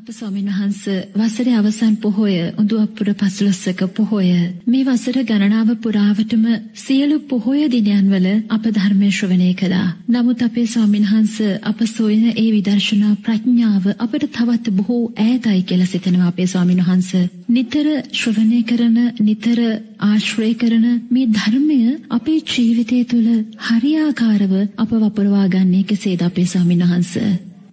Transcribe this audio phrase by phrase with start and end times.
[0.00, 0.82] අප ස්වාමීන් වහන්ස
[1.14, 4.28] වසරේ අවසන් පොහොය උඳුවප්පුර පසළොස්වක පොහොය
[4.66, 9.88] මේ වසර ගණනාව පුරාවටම සියලු පොහොය දිනයන්වල අප ධර්මය ශ්‍රවණය කළා.
[10.08, 16.28] නමුත් අපේ ස්වාමීන් වහන්ස අප සොයන ඒ විදර්ශනා ප්‍රඥාව අපට තවත් බොහෝ ඈතයි කියලා සිතනවා
[16.28, 17.10] අපේ ස්වාමීන් වහන්ස.
[17.48, 19.60] නිතර ශ්‍රවණය කරන නිතර
[20.04, 21.78] ආශ්‍රය කරන මේ ධර්මය
[22.10, 23.28] අපේ ජීවිතය තුළ
[23.66, 27.14] හරියාකාරව අප වපුරවා ගන්නේ කෙසේද අපේ ස්වාමීන් වහන්ස.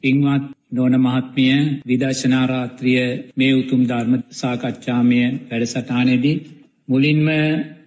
[0.04, 3.04] පින්වත් නොන මහත්මිය විදර්ශනාරාත්‍රිය
[3.36, 6.42] මේ උතුම් ධර්ම සාකච්ඡාමය වැඩසටානෙදී
[6.87, 7.28] මුලින්ම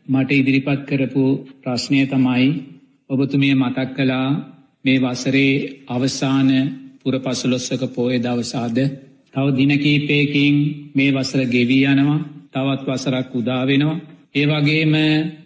[0.08, 1.24] මට ඉදිරිපත් කරපු
[1.58, 2.48] ප්‍රශ්නය තමයි
[3.10, 4.28] ඔබතුමිය මතක් කලා
[4.84, 5.54] මේ වසරේ
[5.86, 6.48] අවසාන
[7.00, 8.78] පුර පසුලොස්සක පෝය දවසාද?
[9.34, 10.56] තව දිනකීපයකින්
[10.94, 14.02] මේ වසර ගෙවී යනවා තවත් වසරක් උදාවෙනවා
[14.34, 14.94] ඒවගේම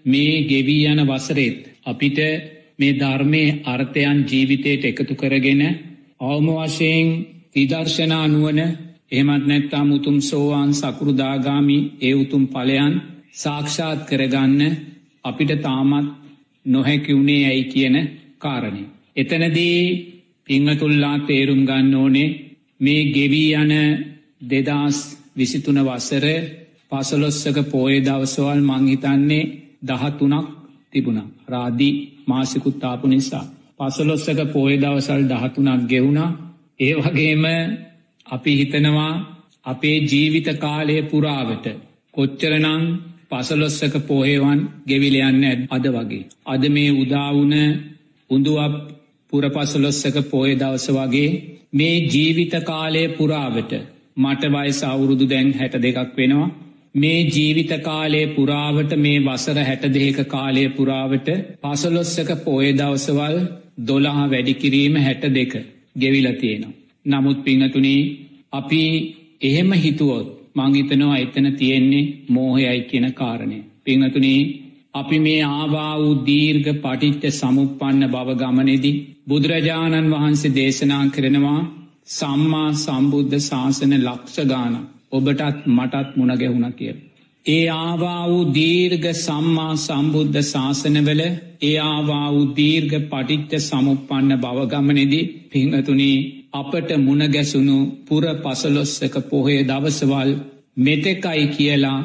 [0.05, 2.19] මේ ගෙවී යන වසරේත් අපිට
[2.79, 5.63] මේ ධර්මය අර්ථයන් ජීවිතයට එකතු කරගෙන
[6.21, 7.09] අවම වශයෙන්
[7.55, 8.61] විදර්ශනා නුවන
[9.13, 12.93] එහමත් නැත්තා මුතුම් සෝවාන් සකෘදාගාමි ඒ උතුම් පලයන්
[13.33, 14.63] සාක්ෂාත් කරගන්න
[15.25, 16.09] අපිට තාමත්
[16.67, 17.97] නොහැකිවුණේ ඇයි කියන
[18.39, 18.83] කාරණය.
[19.17, 19.81] එතනදී
[20.49, 22.35] පිංහතුල්ලා තේරුම් ගන්න ඕනේ
[22.81, 23.73] මේ ගෙවී යන
[24.43, 24.99] දෙදස්
[25.37, 26.27] විසිතුන වසර
[26.91, 29.51] පසලොස්සක පෝය දවසවල් මංහිතන්නේ
[29.83, 30.47] දහතුනක්
[30.91, 31.95] තිබුණ රාදී
[32.27, 33.47] මාසිකුත්තාපු නිසා.
[33.85, 36.31] පසලොස්සක පෝය දවසල් දහතුනක් ගෙවුණා
[36.81, 37.45] ඒ වගේම
[38.27, 39.13] අපි හිතනවා
[39.67, 41.67] අපේ ජීවිත කාලය පුරාවට
[42.15, 42.85] කොච්චරනං
[43.31, 46.25] පසලොස්සක පොහේවන් ගෙවිලයන්න අද වගේ.
[46.45, 47.55] අද මේ උදාවුන
[48.31, 48.75] උඳුවක්
[49.33, 51.31] පුරපසලොස්සක පෝය දවස වගේ
[51.73, 53.73] මේ ජීවිත කාලය පුරාවට
[54.17, 56.49] මට වයිස අවුරුදු දැන් හැට දෙකක් වෙනවා
[56.95, 61.29] මේ ජීවිත කාලය පුරාවට මේ වසර හැට දෙක කාලය පුරාවට
[61.63, 63.37] පසලොස්සක පෝය දවසවල්
[63.79, 65.53] දොළහා වැඩිකිරීම හැට දෙක
[65.99, 66.79] ගෙවිල තියෙනවා.
[67.07, 68.01] නමුත් පිංහතුනේ
[68.53, 68.83] අපි
[69.43, 73.59] එහෙම හිතුවොත් මංහිතනවා එතන තියෙන්නේ මෝහයයි කියන කාරණය.
[73.85, 74.41] පිංහතුනේ
[74.95, 81.61] අපි මේ ආවා වූ දීර්ඝ පටිච්ච සමුපපන්න බව ගමනෙදී බුදුරජාණන් වහන්සේ දේශනා කරනවා
[82.11, 84.75] සම්මා සම්බුද්ධ ශාසන ලක්ෂ ගාන
[85.13, 86.97] ඔබටත් මටත් මුණගැහුණ කියල.
[87.47, 91.21] ඒ ආවා වූ දීර්ඝ සම්මා සම්බුද්ධ ශාසනවල
[91.63, 96.17] ඒ ආවා වූ දීර්ඝ පටිච්ච සමුපපන්න බවගමනෙදී පිංහතුනී
[96.53, 100.33] අපට මුණගැසුණු පුර පසලොස්සක පොහේ දවසවල්
[100.79, 101.99] මෙතෙකයි කියලා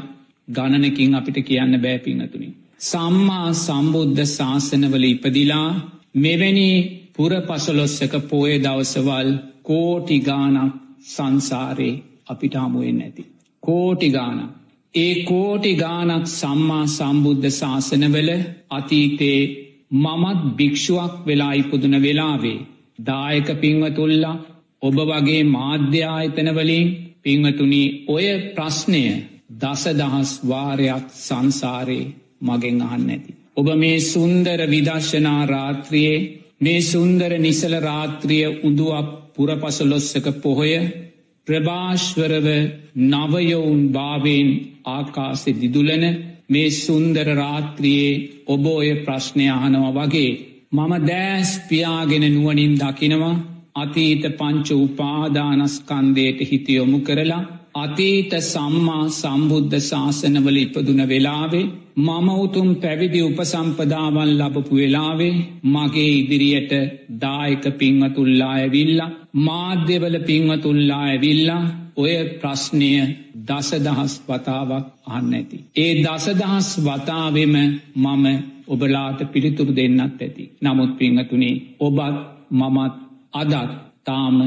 [0.47, 2.49] ගණනකින් අපිට කියන්න බෑපිංහතුනි.
[2.81, 5.69] සම්මා සම්බුද්ධ ශාසනවල ඉපදිලා
[6.17, 6.69] මෙවැනි
[7.15, 9.29] පුර පසලොස්සක පෝය දවසවල්
[9.63, 10.73] කෝටිගානක්
[11.07, 11.93] සංසාරේ
[12.27, 13.29] අපිට හමුවෙන් ඇති.
[13.63, 14.58] කෝටිගානක්.
[14.95, 18.29] ඒ කෝටි ගානක් සම්මා සම්බුද්ධ ශාසනවල
[18.69, 19.39] අතීතේ
[19.95, 22.65] මමත් භික්‍ෂුවක් වෙලා ඉපදුන වෙලාවේ.
[22.99, 24.41] දායක පිංවතුල්ලා
[24.81, 26.87] ඔබ වගේ මාධ්‍යායතනවලින්
[27.23, 29.03] පිංවතුනි ඔය ප්‍රශ්නය
[29.53, 32.11] දසදහස් වාරයක් සංසාරයේ
[32.41, 33.31] මගෙන් අහන්න ඇති.
[33.57, 36.25] ඔබ මේ සුන්දර විදර්ශනා රාත්‍රියයේ
[36.61, 40.73] මේ සුන්දර නිසල රාත්‍රිය උදුවක් පුරපසලොස්සක පොහොය
[41.47, 42.47] ප්‍රභාශ්වරව
[43.05, 44.49] නවයවුන් භාවෙන්
[44.87, 46.03] ආකාසෙ දිදුලන
[46.49, 50.31] මේ සුන්දර රාත්‍රියයේ ඔබ ඔය ප්‍රශ්නය අහනව වගේ
[50.71, 53.37] මම දෑස් පියාගෙන නුවනින් දකිනවා.
[53.75, 61.65] අතීත පංච උපාදානස්කන්දයට හිතියොමු කරලා අතීත සම්මා සම්බුද්ධ ශාසනවල ඉපදුන වෙලාවේ
[61.99, 65.33] මම උතුම් පැවිදි උපසම්පදාවන් ලබපු වෙලාවේ
[65.65, 66.73] මගේ ඉදිරියට
[67.21, 71.63] දායක පිංවතුල්ලා ඇවිල්ලා මාධ්‍යවල පිංවතුල්ලා ඇවිල්ලා
[71.97, 72.91] ඔය ප්‍රශ්නය
[73.47, 75.57] දසදහස් වතාවක් අහන්න ඇති.
[75.75, 77.55] ඒ දසදහස් වතාවෙම
[77.97, 78.25] මම
[78.67, 80.43] ඔබලාට පිළිතුරු දෙන්නත් ඇති.
[80.61, 82.17] නමුත් පිංහතුනේ ඔබත්
[82.51, 82.95] මමත්
[83.33, 83.71] අදත්
[84.05, 84.37] තාම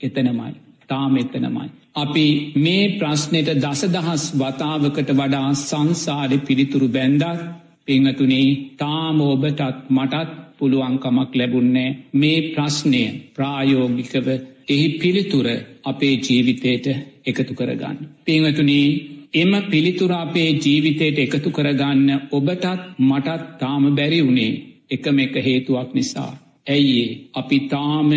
[0.00, 0.52] එතනමයි.
[0.88, 1.68] තාම එතනමයි.
[1.94, 2.26] අපි
[2.56, 7.24] මේ ප්‍රශ්නයට දසදහස් වතාවකට වඩා සංසාරි පිළිතුරු බැන්දත්
[7.84, 9.60] පිංහතුනේ තාම ඔබටත්
[9.90, 13.02] මටත් පුළුවන්කමක් ලැබුන්නේ මේ ප්‍රශ්නය
[13.34, 14.28] ප්‍රායෝගිකව
[14.68, 15.46] එහි පිළිතුර
[15.84, 16.86] අපේ ජීවිතයට
[17.26, 17.96] එකතු කරගන්න.
[18.24, 18.88] පිංහතුනී
[19.34, 22.66] එම පිළිතුර අපේ ජීවිතයට එකතු කරගන්න ඔබටත්
[23.00, 24.60] මටත් තාම බැරි වුණේ
[24.90, 26.32] එකම එක හේතුවක් නිසා.
[26.66, 28.08] ඇයිඒ අපි තාම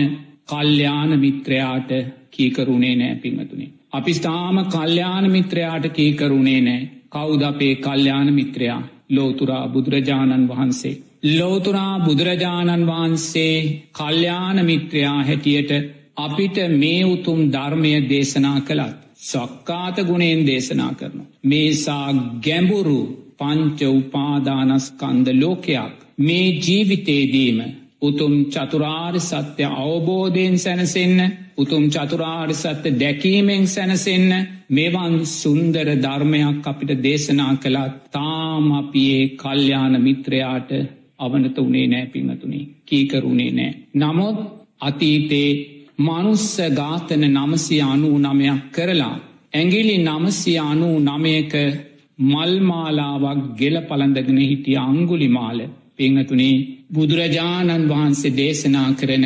[0.46, 1.92] කල්්‍යාන මිත්‍රයාට
[2.36, 3.72] කීකරුණේ නෑ පිංහතුනේ.
[3.94, 10.96] අපි ස්ථාම කල්්‍යාන මිත්‍රයාට කීකරුණේ නෑ කෞද අපේ කල්්‍යාන මිත්‍රයා ලෝතුරා බුදුරජාණන් වහන්සේ.
[11.32, 13.56] ලෝතුරා බුදුරජාණන් වහන්සේ
[13.94, 15.72] කල්්‍යාන මිත්‍රයා හැටියට
[16.18, 18.98] අපිට මේ උතුම් ධර්මය දේශනා කළත්.
[19.24, 21.24] සක්කාත ගුණයෙන් දේශනා කරනු.
[21.44, 22.08] මේසා
[22.44, 23.00] ගැඹුරු
[23.38, 27.60] පංච උපාදානස්කන්ද ලෝකයක් මේ ජීවිතේදීම
[28.02, 31.20] උතුම් චතුරාර් සත්‍ය අවබෝධයෙන් සැනසෙන්න
[31.58, 34.32] උතුම් චතුරාර් සත්‍ය දැකීමෙන් සැනසෙන්න
[34.70, 40.72] මෙවන් සුන්දර ධර්මයක් අපිට දේශනා කළා තාම අපේ කල්්‍යාන මිත්‍රයාට
[41.20, 43.72] අවනත වනේ නෑ පිංහතුනි කීකරුණේ නෑ.
[43.96, 44.38] නමුත්
[44.82, 45.50] අතීතේ
[46.00, 49.16] මනුස්ස ගාතන නමසි අනූ නමයක් කරලා.
[49.54, 51.54] ඇගිලි නමසි අනූ නමයක
[52.26, 55.60] මල්මාලාවක් ගෙල පළඳගෙන හිටිය අංගුලි මාල
[55.98, 56.56] පිංහතුනේ
[56.94, 59.26] බුදුරජාණන් වහන්සේ දේශනා කරන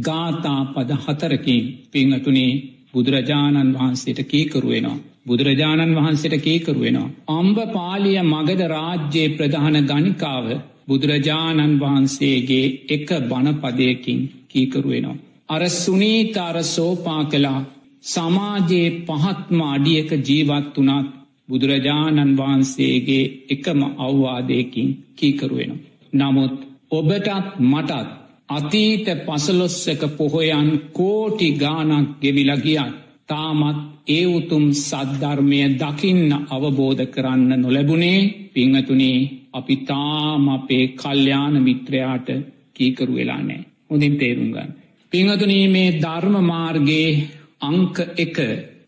[0.00, 2.52] ගාතා පද හතරකින් පිංහතුනේ
[2.94, 5.02] බුදුරජාණන් වහන්සේට කීකරුවෙනවා.
[5.26, 7.12] බුදුරජාණන් වහන්සේට කීකරුවෙනවා.
[7.30, 10.46] අම්බ පාලිය මගද රාජ්‍යයේ ප්‍රධාන ගනිකාව
[10.88, 15.20] බුදුරජාණන් වහන්සේගේ එක බණපදයකින් කීකරුවෙනවා.
[15.48, 17.60] අර සුනීතාර සෝපා කලා
[18.04, 21.08] සමාජයේ පහත්ම අඩියක ජීවත් වනත්
[21.48, 25.84] බුදුරජාණන් වහන්සේගේ එකම අවවාදයකින් කීකරුවෙනවා.
[26.12, 26.54] නමුත්
[26.90, 27.30] ඔබටත්
[27.62, 32.92] මටත් අතීත පසලොස්සක පොහොයන් කෝටි ගානක් ගෙවිලගියන්
[33.26, 38.18] තාමත් ඒ උතුම් සද්ධර්මය දකින්න අවබෝධ කරන්න නොලැබුණේ
[38.52, 39.18] පිංහතුනේ
[39.52, 42.28] අපි තාම අපේ කල්්‍යාන මිත්‍රයාට
[42.74, 44.70] කීකරු වෙලා නෑ හොඳින් තේරුම්ගන්න.
[45.12, 47.10] පිංහතුනී මේ ධර්ම මාර්ගයේ
[47.62, 48.36] අංක එක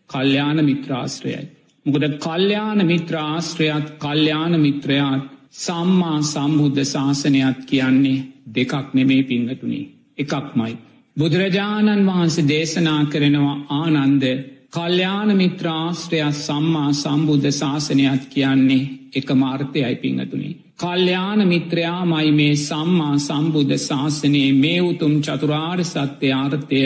[0.07, 1.43] කල්්‍යාන මිත්‍රාශ්‍රයයි.
[1.85, 5.23] මොකද කල්්‍යාන මිත්‍රාශ්‍රයත් කල්්‍යාන මිත්‍රයාත්
[5.57, 8.25] සම්මා සම්බුද්ධ ශාසනයක් කියන්නේ
[8.55, 9.81] දෙකක් නෙමේ පිංහතුනි
[10.17, 10.73] එකක්මයි.
[11.17, 14.23] බුදුරජාණන් වහන්සේ දේශනා කරනවා ආනන්ද
[14.69, 20.49] කල්්‍යාන මිත්‍රාශ්‍රයක් සම්මා සම්බුද්ධ ශාසනයක් කියන්නේ එක මාර්ථයයි පිංහතුනි.
[20.77, 26.81] කල්්‍යාන මිත්‍රයා මයි මේ සම්මා සම්බුද්ධ ශාසනයේ මේ උතුම් චතුරාර් සත්‍ය ආර්ථය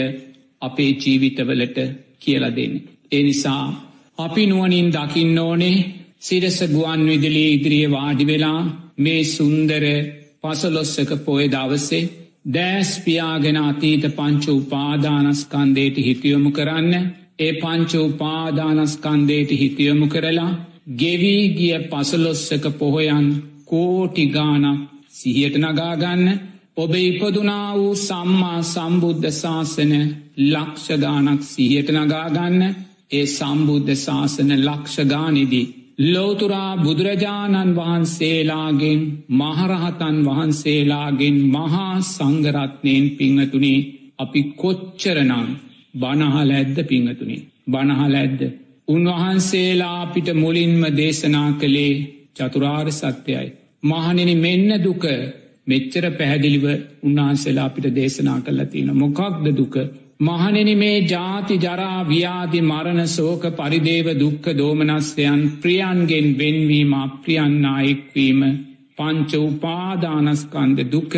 [0.62, 1.78] අපේ ජීවිතවලට
[2.20, 2.76] කියල දෙන්න.
[3.12, 3.66] එනිසා
[4.18, 5.78] අපි නුවනින් දකින්න ඕනේ
[6.22, 8.60] සිරස ගුවන් විදිලි ඉදිරියේ වාඩි වෙලා
[8.98, 9.84] මේ සුන්දර
[10.42, 12.10] පසලොස්සක පොය දවසේ
[12.48, 16.94] දෑස් පියාගෙන අතීත පංච උපාදානස්කන්දේට හිතියොමු කරන්න
[17.40, 20.52] ඒ පංච උපාදානස්කන්දේට හිතියොමු කරලා
[20.96, 23.28] ගෙවී ගිය පසලොස්සක පොහොයන්
[23.66, 24.80] කෝටි ගානක්
[25.12, 26.26] සිහියට නගාගන්න
[26.78, 29.94] ඔබ ඉපදුනා වූ සම්මා සම්බුද්ධ ශාසන
[30.46, 32.62] ලක්ෂගානක් සිහියට නගාගන්න
[33.12, 35.68] ඒ සම්බුද්ධ ශාසන ලක්ෂගානිදී
[36.00, 39.02] ලෝතුරා බුදුරජාණන් වහන්සේලාගෙන්
[39.32, 43.88] මහරහතන් වහන්සේලාගෙන් මහා සංගරත්නයෙන් පිංහතුනේ
[44.20, 45.48] අපි කොච්චරනම්
[45.96, 47.46] බණහල ඇද්ද පිංහතුනේ?
[47.68, 48.42] බණහල ඇද්ද
[48.88, 51.94] උන්වහන්සේලා අපිට මුලින්ම දේශනා කළේ
[52.36, 53.48] චතුරාර් සත්‍යයයි.
[53.84, 55.04] මහනෙන මෙන්න දුක
[55.68, 56.66] මෙච්චර පැහැදිලිව
[57.04, 59.76] උන්වහන්සේලා අපිට දේශනා කල්ල තියෙන මොකක්ද දුක?
[60.22, 68.42] මහනෙන මේ ජාති ජරා ව්‍යාධි මරණ සෝක පරිදේව දුක්ක දෝමනස්යන් ප්‍රියන්ගෙන් වෙන්වීම අප්‍රියන්නා එක්වීම
[68.98, 71.14] පංච උපාදානස්කන්ද දුක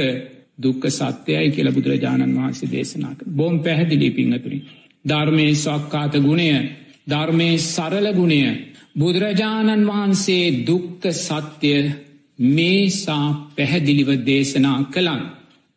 [0.58, 4.60] දුක්ක සත්‍යයයි කියල බුදුරජාණන් වහන්සේ දේශනාක බොම් පැහැදිලි පිංහතුරි.
[5.06, 6.50] ධර්මය ස්වක්කාත ගුණය
[7.08, 8.42] ධර්මය සරල ගුණය
[8.96, 11.82] බුදුරජාණන් වහන්සේ දුක්ක සත්‍යය
[12.50, 15.24] මේසා පැහැදිලිව දේශනා කළන්.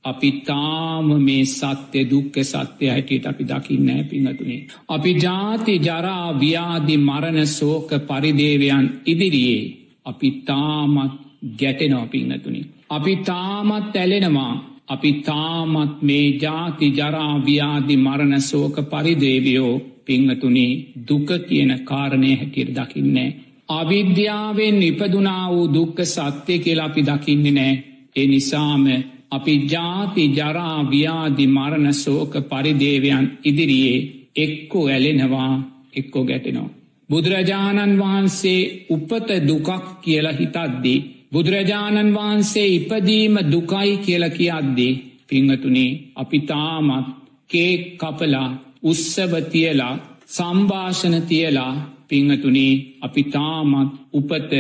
[0.06, 4.61] අපි තාම මේ සත්‍ය දුක්ක සත්‍ය හැටියට අපි දකින්නෑ පිඟතුනේ.
[4.88, 9.64] අපි ජාති ජරා ව්‍යාධි මරණ සෝක පරිදේවයන් ඉදිරියේ
[10.05, 11.12] අපි තාමත්
[11.58, 12.61] ගැටෙනෝ පිංහතුනි.
[12.91, 14.55] අපි තාමත් ඇලෙනවා
[14.88, 19.75] අපි තාමත් මේ ජාති ජරාව්‍යාධි මරණ සෝක පරිදේවියෝ
[20.05, 20.67] පිංහතුනි
[21.09, 23.28] දුක කියන කාරණය හැටියට දකින්නේ.
[23.71, 27.75] අවිද්‍යාවෙන් ඉපදුනා වූ දුක්ක සත්‍යය කියලා අපි දකින්නේ නෑ.
[28.16, 28.85] ඒ නිසාම
[29.33, 33.99] අපි ජාති ජරා ව්‍යාධි මරණ සෝක පරිදේවයන් ඉදිරියේ
[34.37, 35.52] එක්කෝ ඇලෙනවා
[35.95, 36.75] එක්කෝ ගැටෙනවා.
[37.11, 39.68] බුදුරජාණන් වහන්සේ උපත දුකක්
[40.02, 41.04] කියලා හිතද්දී.
[41.33, 44.99] බුදුරජාණන් වහන්සේ ඉපදීම දුකයි කියල කියද්දී.
[45.28, 47.06] පිංහතුනේ අපි තාමත්
[47.50, 48.49] කේ කපලා
[48.83, 49.95] උත්සව තියලා
[50.28, 51.73] සම්භාෂණ තියලා
[52.09, 54.52] පිංහතුනේ අපි තාමත් උපත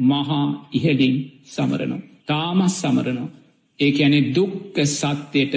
[0.00, 2.06] මහා ඉහලින් සමරනවා.
[2.26, 3.39] තාමත් සමරනවා.
[3.80, 5.54] ඒ ඇනෙ දුක්ක සත්‍යයට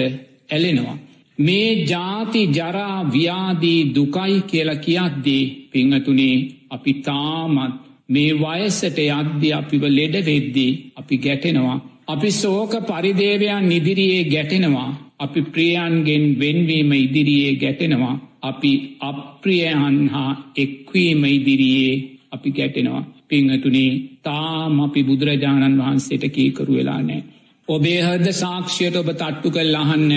[0.50, 0.98] ඇලෙනවා.
[1.38, 6.36] මේ ජාති ජරා ව්‍යාදී දුකයි කියලා කියද්දී පිංහතුනේ
[6.70, 7.74] අපි තාමත්
[8.08, 11.78] මේ වයසට යද්‍ය අපිව ලෙඩවෙද්දී අපි ගැටෙනවා.
[12.08, 14.90] අපි සෝක පරිදේවයන් ඉදිරියේ ගැටෙනවා.
[15.18, 18.16] අපි ප්‍රියන්ගෙන් වෙන්වීම ඉදිරියේ ගැටෙනවා.
[18.42, 21.94] අපි අප්‍රියයන් හා එක්වීම ඉදිරියේ
[22.32, 23.04] අපි ගැටෙනවා.
[23.28, 27.22] පිංහතුනේ තාම අපි බුදුරජාණන් වහන්සේට කීකරු වෙලා නෑ.
[27.68, 30.10] ඔබේ හද සාක්ෂයට ඔබ තට්ටු කල් අහන්න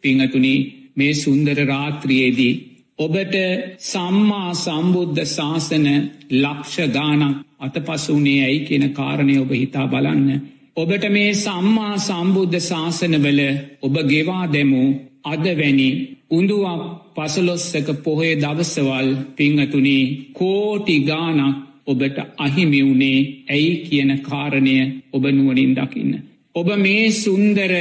[0.00, 0.54] පිංහතුනි
[0.96, 2.54] මේ සුන්දර රාත්‍රියේදී.
[2.98, 3.34] ඔබට
[3.82, 5.86] සම්මා සම්බුද්ධ ශාසන
[6.32, 10.28] ලක්ෂ ගානක් අත පසුනේ ඇයි කියෙන කාරණය ඔබ හිතා බලන්න.
[10.76, 13.40] ඔබට මේ සම්මා සම්බුද්ධ ශාසනවල
[13.82, 14.82] ඔබ ගෙවා දෙමු
[15.24, 15.90] අදවැනි
[16.30, 16.82] උඳුවක්
[17.14, 19.98] පසලොස්සක පොහේ දවසවල් පිංහතුනි
[20.32, 21.56] කෝටි ගානක්
[21.86, 23.18] ඔබට අහිමිවුණේ
[23.48, 24.76] ඇයි කියන කාරණය
[25.12, 26.14] ඔබ නුවනින් දකින්න.
[26.54, 27.72] ඔබ මේ සුන්දර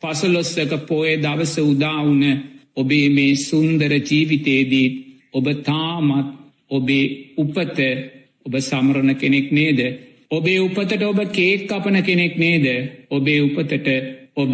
[0.00, 2.22] පසලොස්සක පෝය දවස උදාවුන
[2.76, 4.88] ඔබේ මේ සුන්දර ජීවිතේදී
[5.32, 6.32] ඔබ තාමත්
[6.70, 7.06] ඔබේ
[7.36, 7.78] උපත
[8.46, 9.80] ඔබ සමරණ කෙනෙක් නේද.
[10.30, 12.66] ඔබේ උපතට ඔබ කේක් කපන කෙනෙක් නේද.
[13.08, 13.88] ඔබේ උපතට
[14.34, 14.52] ඔබ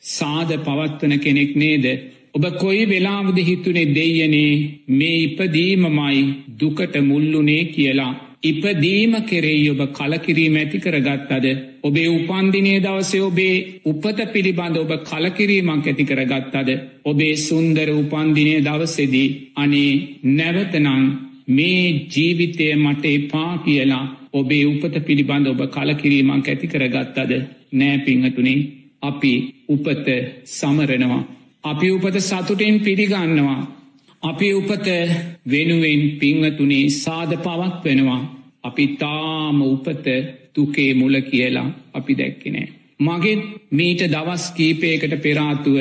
[0.00, 1.86] සාද පවත්වන කෙනෙක් නේද.
[2.32, 4.52] ඔබ කොයි වෙලාවද හිතුනේ දෙයනේ
[4.90, 6.22] මේ ඉපදීමමයි
[6.58, 8.12] දුකට මුල්ලුනේ කියලා.
[8.44, 11.46] ඉපදීම කෙරෙයි ඔබ කලකිරීම ඇති කරගත්තද.
[11.82, 16.70] ඔබේ උපන්දිනේ දවසේ ඔබේ උපත පිළිබඳ ඔබ කලකිරීමක් ඇති කරගත්තද.
[17.04, 19.92] ඔබේ සුන්දර උපන්දිනේ දවසෙදී අනේ
[20.32, 21.04] නැවතනං
[21.48, 27.32] මේ ජීවිතය මට එපා කියලා ඔබේ උපත පිළිබඳ ඔබ කලකිරීමක් ඇති කරගත්තද
[27.74, 28.58] නෑපිංහතුනේ
[29.02, 29.32] අපි
[29.68, 30.06] උපත
[30.50, 31.22] සමරනවා.
[31.64, 33.62] අපි උපත සතුටෙන් පිළිගන්නවා.
[34.24, 34.88] අපි උපත
[35.46, 38.22] වෙනුවෙන් පිංහතුනේ සාධ පවක් වෙනවා.
[38.64, 40.06] අපි තාම උපත
[40.54, 42.68] තුකේ මුල කියලා අපි දැක්කෙනෑ.
[43.00, 43.40] මගෙත්
[43.70, 45.76] මීට දවස් කීපයකට පෙරාතුව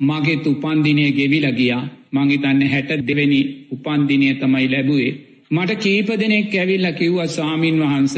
[0.00, 3.40] මගෙත් උපන්දිනය ගෙවිලගියා මංහිතන්න හැට දෙවැනි
[3.74, 5.18] උපන්දිනය තමයි ලැබුවේ.
[5.50, 8.16] මට කීප දෙනෙක් ඇවිල්ල කිව්ව ස්වාමීන් වහන්ස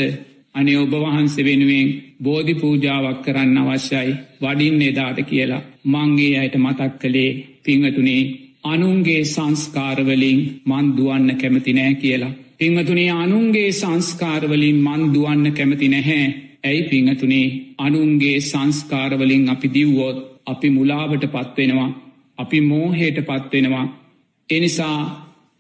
[0.55, 1.89] අනේ ඔබ වහන්ස වෙනුවෙන්
[2.21, 7.31] බෝධි පූජාවක් කරන්න අවශ්‍යයි වඩින් එදාට කියලා මංගේ අයට මතක් කළේ
[7.65, 8.23] පිංහතුනේ
[8.65, 12.33] අනුන්ගේ සංස්කාරවලින් මන් දුවන්න කැමති නෑ කියලා.
[12.59, 16.27] පිංහතුනේ අනුන්ගේ සංස්කාරවලින් මන් දුවන්න කැමති නැහැ.
[16.65, 17.47] ඇයි පිංහතුනේ
[17.79, 21.91] අනුන්ගේ සංස්කාරවලින් අපි දිව්වෝත් අපි මුලාවට පත්වෙනවා.
[22.39, 23.87] අපි මෝහයට පත්වෙනවා.
[24.51, 24.99] එනිසා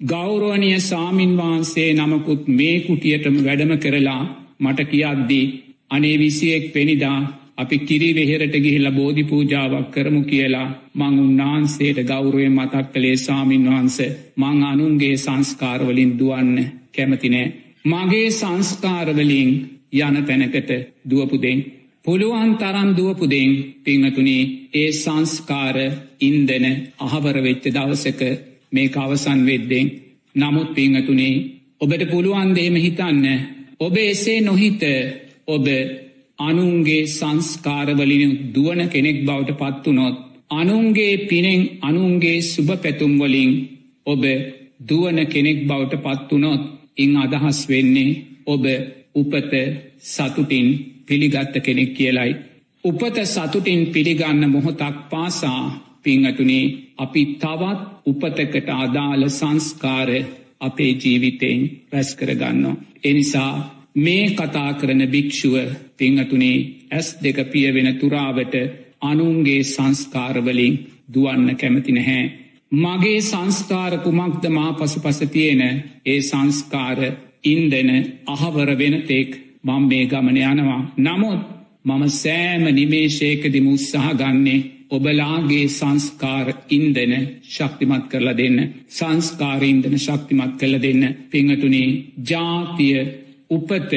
[0.01, 4.23] ගෞරෝණය සාමීන් වහන්සේ නමකුත් මේ කුටියටම වැඩම කරලා
[4.61, 5.45] මට කියද්දී
[5.91, 7.19] අනේ විසියෙක් පෙනිදා
[7.61, 13.99] අපි කිරි වෙහෙරට ගිහිල්ල බෝධි පූජාවක් කරමු කියලා මං උන්නාන්සේට ගෞරුවය මතක් කළේ සාමීන් වහන්ස
[14.37, 16.57] මං අනුන්ගේ සංස්කාරවලින් දුවන්න
[16.91, 17.53] කැමතිනෑ.
[17.85, 19.51] මගේ සංස්කාරවලින්
[19.99, 20.71] යන තැනකට
[21.05, 21.59] දුවපුදෙන්.
[22.05, 23.51] පුළුවන් තරම් දුවපුදෙන්
[23.81, 24.43] පිංහතුනේ
[24.75, 25.77] ඒ සංස්කාර
[26.21, 26.67] ඉන්දන
[26.99, 28.21] අහවරවෙච්ච දවසක
[28.73, 29.87] මේ අවසන් වෙද්දෙන්
[30.35, 31.35] නමුත් පිංහතුනේ
[31.81, 33.27] ඔබට පුළුවන්දේම හිතන්න
[33.79, 34.83] ඔබ එසේ නොහිත
[35.47, 35.67] ඔබ
[36.41, 40.17] අනුන්ගේ සංස්කාරවලින් දුවන කෙනෙක් බවට පත්වනොත්
[40.53, 43.51] අනුන්ගේ පිනෙන් අනුන්ගේ සුභ පැතුම්වලින්
[44.07, 44.23] ඔබ
[44.89, 46.63] දුවන කෙනෙක් බවට පත්වනොත්
[46.97, 48.65] ඉං අදහස් වෙන්නේ ඔබ
[49.15, 49.53] උපත
[50.05, 50.67] සතුටින්
[51.07, 52.33] පිළිගත්ත කෙනෙක් කියලයි.
[52.85, 55.63] උපත සතුටින් පිළිගන්න මොහොතක් පාසා
[56.03, 56.67] පිංහතුනේ
[56.97, 60.09] අපි තවත් උපතකට අදාළ සංස්කාර
[60.61, 61.61] අපේ ජීවිතයෙන්
[61.93, 62.81] රැස් කරගන්නවා.
[63.05, 63.53] එනිසා
[63.97, 65.55] මේ කතා කරන භික්‍ෂුව
[65.97, 66.59] පිංහතුනේ
[66.91, 68.55] ඇස් දෙක පියවෙන තුරාවට
[69.03, 70.75] අනුන්ගේ සංස්කාරවලින්
[71.09, 72.25] දුවන්න කැමති නැහැ.
[72.73, 75.63] මගේ සංස්කාර කුමක්ද මා පසු පස තියෙන
[76.07, 76.99] ඒ සංස්කාර
[77.45, 77.91] ඉන්දන
[78.27, 79.31] අහවර වෙනතෙක්
[79.65, 80.83] මං මේ ගමන යනවා.
[80.99, 81.41] නමුත්
[81.85, 87.13] මම සෑම නිමේශයකදිම උත්සාහ ගන්නේ ඔබලාගේ සංස්කාර ඉන්දන
[87.47, 91.89] ශක්තිමත් කරලා දෙන්න සංස්කාර ඉන්දන ශක්තිමත් කළ දෙන්න පිංහතුනේ
[92.25, 92.99] ජාතිය
[93.51, 93.93] උපත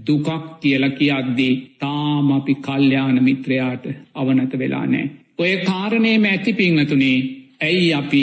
[0.00, 0.28] දුකක්
[0.60, 5.10] කියල කියද්දී තාම අපි කල්්‍යාන මිත්‍රයාට අවනත වෙලා නෑ.
[5.38, 7.18] ඔය කාරණයම ඇති පිංහතුනේ
[7.60, 8.22] ඇයි අපි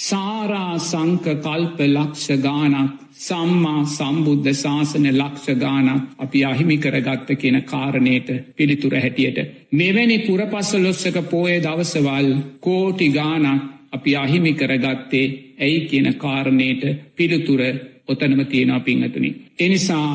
[0.00, 8.28] සාරා සංක කල්ප ලක්ෂ ගානක් සම්මා සම්බුද්ධ ශාසන ලක්ෂ ගානක් අපි අහිමි කරගත්ත කියන කාරණයට
[8.56, 9.38] පිළිතුර හැටියට.
[9.72, 12.28] මෙවැනි පුරපස්සලොස්සක පෝය දවසවල්
[12.60, 13.62] කෝටි ගානක්
[13.92, 15.26] අපි අහිමි කරගත්තේ
[15.60, 16.82] ඇයි කියන කාරණයට
[17.14, 17.62] පිළිතුර
[18.08, 19.30] ඔතනම තියෙනවා පිංහතුනි.
[19.58, 20.08] එනිසා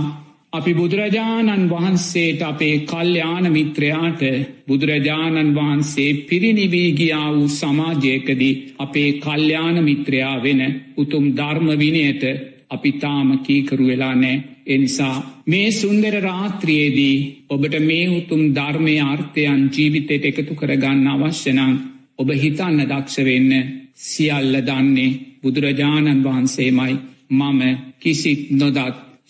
[0.54, 4.22] අපි බුදුරජාණන් වහන්සේට අපේ කල්්‍යාන මිත්‍රයාට
[4.68, 10.62] බුදුරජාණන් වහන්සේ පිරිනිවී ගියා වූ සමාජයකදී අපේ කල්්‍යාන මිත්‍රයා වෙන
[10.98, 12.24] උතුම් ධර්ම විනයට
[12.70, 14.44] අපි තාම කීකරු වෙලා නෑ.
[14.68, 15.16] එනිසා
[15.46, 17.18] මේ සුන්දර රාත්‍රියේදී
[17.50, 21.78] ඔබට මේ උතුම් ධර්මය අර්ථයන් ජීවිතයට එකතු කරගන්න අවශ්‍යනං
[22.20, 23.52] ඔබ හිතන්න දක්ෂ වෙන්න
[24.02, 26.96] සියල්ල දන්නේ බුදුරජාණන් වහන්සේමයි
[27.30, 27.62] මම
[28.00, 28.78] කිසිත් නොදත්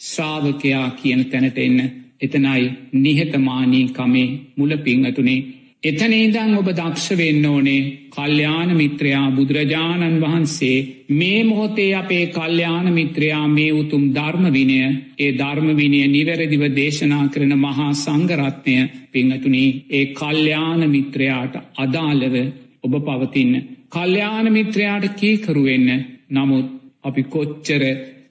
[0.02, 1.80] ශ්‍රාවකයා කියන තැනට එන්න.
[2.22, 5.40] එතනයි නිහතමානී කමේ මුල පිංහතුනේ
[5.84, 11.06] එතන ඉදං ඔබ දක්ෂ වෙන්න ඕනේ කල්්‍යාන මිත්‍රයා බුදුරජාණන් වහන්සේ.
[11.12, 14.80] මේ මොහොතේ අපේ කල්්‍යාන මිත්‍රයා මේ උතුම් ධර්ම විනය
[15.18, 18.76] ඒ ධර්ම විනය නිවැරදිව දේශනා කරන මහා සංගරත්නය
[19.12, 22.36] පිංහතුනී ඒ කල්්‍යාන මිත්‍රයාට අදාළව
[22.84, 23.54] ඔබ පවතින්න.
[23.88, 25.90] කල්්‍යාන මිත්‍රයාට කීකරුවෙන්න
[26.32, 26.68] නමුත්
[27.04, 27.84] අපි කොච්චර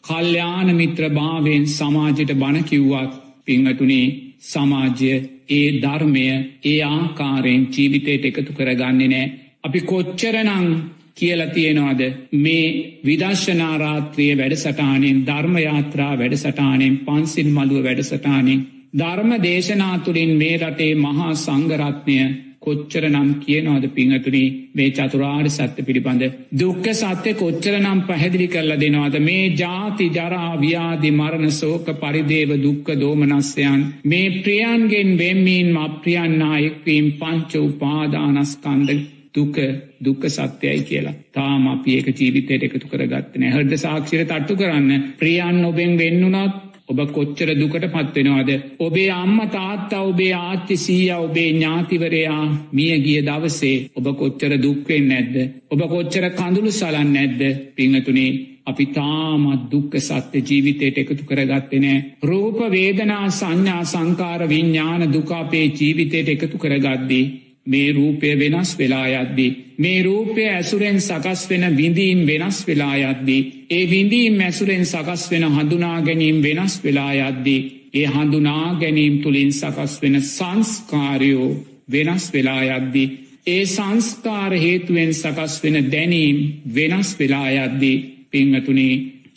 [0.04, 3.12] කල්්‍යාන මිත්‍ර භාවයෙන් සමාජයට බණකිව්වත්
[3.44, 4.06] පිංහතුනේ
[4.42, 5.12] සමාජය
[5.50, 6.26] ඒ ධර්මය
[6.64, 9.32] ඒ ආකාරයෙන් ජීවිතයට එකතු කරගන්නේ නෑ.
[9.64, 10.66] අපි කොච්චරනං
[11.14, 12.00] කියල තියෙනවාද?
[12.35, 12.66] මේ
[13.04, 18.61] විදර්ශනාරාත්‍රිය වැඩසටානෙන් ධර්මයාත්‍රා වැඩසටානෙන් පන්සිල් මළුව වැඩසටානෙන්
[18.94, 22.18] ධර්ම දේශනාතුළින් මේ රටේ මහා සංගරත්නය
[22.66, 24.42] කොච්චර නම් කියනවාද පිංහතුනි
[24.75, 26.23] මේ චතුරාර් සත්‍ය පිළිබඳ.
[26.61, 29.18] දුක්ක සත්‍ය කොච්චර නම් පැහැදිලි කරලා දෙනවාද?
[29.20, 37.52] මේ ජාති ජරා ව්‍යාදි මරණ සෝක පරිදේව දුක්ක දෝමනස්යන් මේ ප්‍රියන්ගෙන් වෙම්මීන් අප්‍රියන්නා එක්වීම් පංච
[37.68, 38.90] උපාදානස්කන්ද
[39.35, 39.56] දුක
[40.04, 41.16] දුක්ක සත්‍යයයි කියලා.
[41.35, 45.12] තාම අපි ඒක ජීවිතයට එකතු කරගත්තන හරද සාක්ෂිර තට්ටු කරන්න.
[45.18, 48.50] ප්‍රියන් ඔබෙන් වෙන්නුනත් ඔබ කොච්චර දුකට පත්වෙනවාද.
[48.78, 55.36] ඔබේ අම්ම තාත්තා ඔබේ ආච්චි සීය ඔබේ ඥාතිවරයා මිය ගිය දවසේ ඔබ කොච්චර දුක්වෙන් නැද්ද.
[55.70, 57.40] ඔබ කොච්චර කඳුළු සලන් නැද්ද
[57.74, 58.30] පිංහතුනේ
[58.66, 62.04] අපි තාමත් දුක්ක සත්‍ය ජීවිතයට එකතු කරගත්තනෑ.
[62.22, 67.24] රූප වේදනා සංඥා සංකාර විඤ්ඥාන දුකාපේ ජීවිතයට එකතු කරගද්දී.
[67.66, 69.50] මේ රූපය වෙනස් වෙලා යද්දී.
[69.78, 73.66] මේ රූපය ඇසුරෙන් සකස් වෙන විඳීන් වෙනස් වෙලා යද්දී.
[73.70, 77.61] ඒ විඳීම් ඇසුරෙන් සකස් වෙන හඳුනා ගැනීම් වෙනස් වෙලා යද්දී.
[77.94, 81.50] ඒ හඳුනා ගැනීම් තුළින් සකස් වෙන සංස්කාරයෝ
[81.88, 83.08] වෙනස් වෙලා යද්දී.
[83.46, 86.38] ඒ සංස්කාර හේතුවෙන් සකස් වෙන දැනීම්
[86.75, 87.96] වෙනස් වෙලා යද්දී
[88.30, 88.94] පිංහතුනේ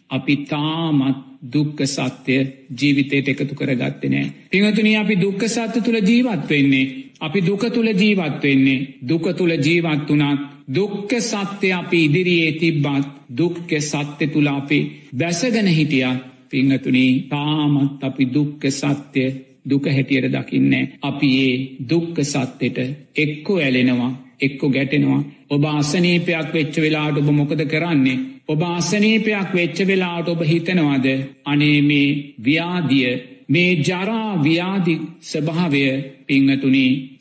[0.10, 4.26] අපි තාමත් දුක්ක සත්‍යය ජීවිතයට එකතු කරගත්තනෑ.
[4.50, 10.10] පිංහතුනි අපි දුක්ක සත්‍ය තුළ ජීවත් වෙන්නේ අපි දුක තුළ ජීවත් වෙන්නේ දුක තුළ ජීවත්
[10.10, 14.80] වනත් දුක්ක සත්‍ය අපි ඉදිරියේ තිබ්බත් දුක්ක සත්‍ය තුළ අපි
[15.14, 16.10] බැසගෙන හිටිය
[16.50, 19.30] පිංහතුනී තාමත් අපි දුක්ක සත්‍යය
[19.66, 20.90] දුක හැටියට දකින්නේ.
[21.02, 21.56] අපි ඒ
[21.90, 22.78] දුක්ක සත්‍යයට
[23.16, 25.24] එක්කෝ ඇලෙනවා එක්කො ගැටෙනවා.
[25.50, 28.20] ඔබ අසනීපයක් වෙච්ච වෙලාට ඔබ මොකද කරන්නේ.
[28.48, 31.06] ඔබ අසනීපයක් වෙච්ච වෙලාට ඔබ හිතනවාද
[31.46, 32.10] අනේ මේ
[32.40, 33.12] ව්‍යාදිය
[33.50, 35.84] මේ ජරා ව්‍යාධි ස්වභාවය
[36.30, 37.18] පිංහතුනි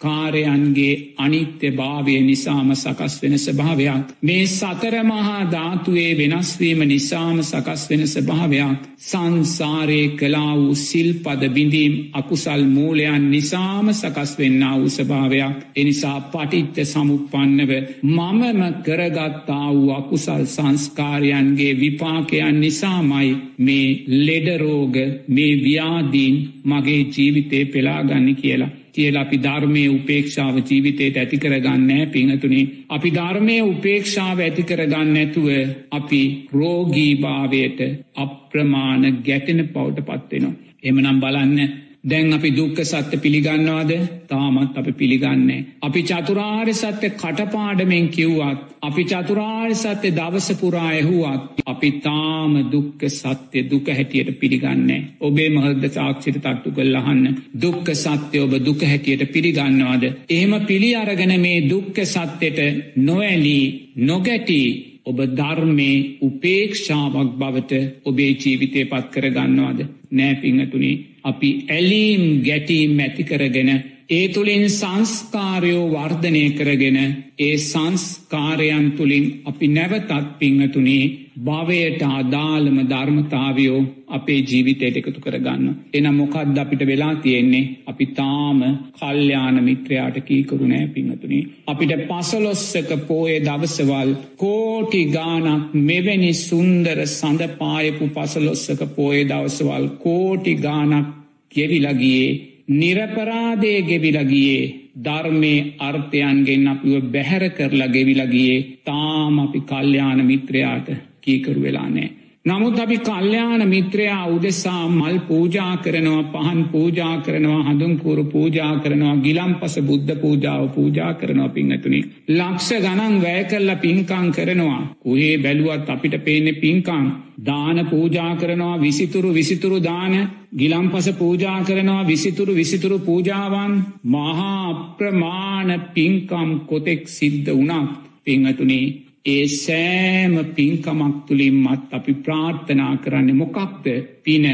[0.00, 4.14] සංස්කාරයන්ගේ අනිත්‍ය භාවය නිසාම සකස් වෙන ස්භාවයක්.
[4.22, 13.30] මේ සතරමහා ධාතුවේ වෙනස්වීම නිසාම සකස් වෙන ස්භාවයක් සංසාරය කලා වූ සිල්පද බිඳීම් අකුසල් මූලයන්
[13.30, 17.70] නිසාම සකස් වෙන්න වූ ස්භාවයක් එනිසා පටිච්ච සමුපන්නව
[18.04, 24.96] මමම කරගත්තා වූ අකුසල් සංස්කාරයන්ගේ විපාකයන් නිසාමයි මේ ලෙඩරෝග
[25.28, 28.79] මේ ව්‍යාදීන් මගේ ජීවිතේ පෙලාගන්න කියලා.
[28.92, 32.64] කියල අපි ධර්මය උපේක්ෂාව ජීවිතයට ඇතිකරගන්නෑ පිංහතුනේ.
[32.88, 35.46] අපි ධර්මය උපේක්ෂාව ඇතිකරගන්න ඇතුව
[35.90, 36.22] අපි
[36.52, 37.80] රෝගීභාවයට
[38.16, 40.58] අප්‍රමාණ ගැටෙන පවුට පත්වෙනවා.
[40.82, 41.72] එමනම් බලන්න
[42.04, 43.90] දැන් අපි දුක්ක සත්‍ය පිළිගන්නවාද
[44.26, 45.64] තාමත් අපි පිළිගන්නේ.
[45.82, 53.88] අපි චතුරාර්ය සත්‍ය කටපාඩමෙන් කිව්වත් අපි චතුරාර්ය සත්‍ය දවසපුරා ඇහුවත් අපි තාම දුක්ක සත්‍ය දුක
[53.88, 55.06] හැටියට පිළිගන්නේ.
[55.20, 60.04] ඔබේ මහද සාක්ෂිත තට්ටු කල් අහන්න දුක්ක සත්‍ය ඔබ දුක හැටියට පිළිගන්නවාද.
[60.28, 62.58] එහෙම පිළි අරගෙන මේ දුක්ක සත්‍යයට
[62.98, 63.66] නොඇලී
[63.98, 72.98] නොගැටී ඔබ ධර්මය උපේක්ෂාවක් බවට ඔබේ ජීවිතය පත් කර ගන්නවාද නෑ පිංහතුනේ අපි ඇලීම් ගැටීම්
[72.98, 73.70] ඇතිකරගෙන
[74.10, 76.96] ඒ තුළින් සංස්කාරයෝ වර්ධනය කරගෙන
[77.38, 81.04] ඒ සංස්කාරයන් තුළින් අපි නැවතත් පිංහතුනේ
[81.40, 85.76] භවයට අදාළම ධර්මතාවයෝ අපේ ජීවිතයට එකතු කරගන්න.
[85.94, 88.58] එන මොකක්ද අපිට වෙලා තියෙන්නේ අපි තාම
[88.94, 91.48] කල්්‍යාන මිත්‍රයාට කීකරුණෑ පිංහතුනේ.
[91.66, 101.18] අපිට පසලොස්සක පෝය දවසවල් කෝටි ගානක් මෙවැනි සුන්දර සඳපායපු පසලොස්සක පෝය දවසවල් කෝටි ගානක්
[101.50, 110.88] ගෙවිලගියේ නිරපරාදය ගෙවිලගියේ ධර්මය අර්ථයන්ගෙන් අපිව බැහැර කරලා ගෙවිලගියේ තාම අපි කල්්‍යාන මිත්‍රයාට
[111.20, 112.10] කීකරු වෙලානෑ.
[112.44, 119.52] නමුත් අපි කල්්‍යාන මිත්‍රයා උදෙසා මල් පූජා කරනවා පහන් පූජා කරනවා හඳුන්කූරු පූජා කරනවා ගිලම්
[119.56, 122.00] පස බුද්ධ පූජාව පූජා කරනවා පිංහතුනි.
[122.30, 124.80] ලක්ෂ ගනන් වැය කරලා පින්කං කරනවා.
[124.98, 127.04] කුහේ බැලුවත් අපිට පේනෙ පින්කං.
[127.40, 130.16] දාන පූජා කරනවා විසිතුරු විසිතුරු දාන
[130.56, 133.76] ගිලම්පස පූජා කරනවා විසිතුරු විසිතුරු පූජාවන්
[134.06, 137.88] මහා අප්‍රමාණ පින්කම් කොතෙක් සිද්ධ වනක්
[138.24, 143.86] පිංහතුනේ ඒ සෑම පින්කමක් තුළින් මත් අපි ප්‍රාර්ථනා කරන්න මොකක්ද?
[144.24, 144.44] පින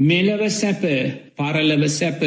[0.00, 0.82] මෙලව සැප
[1.36, 2.22] පරලව සැප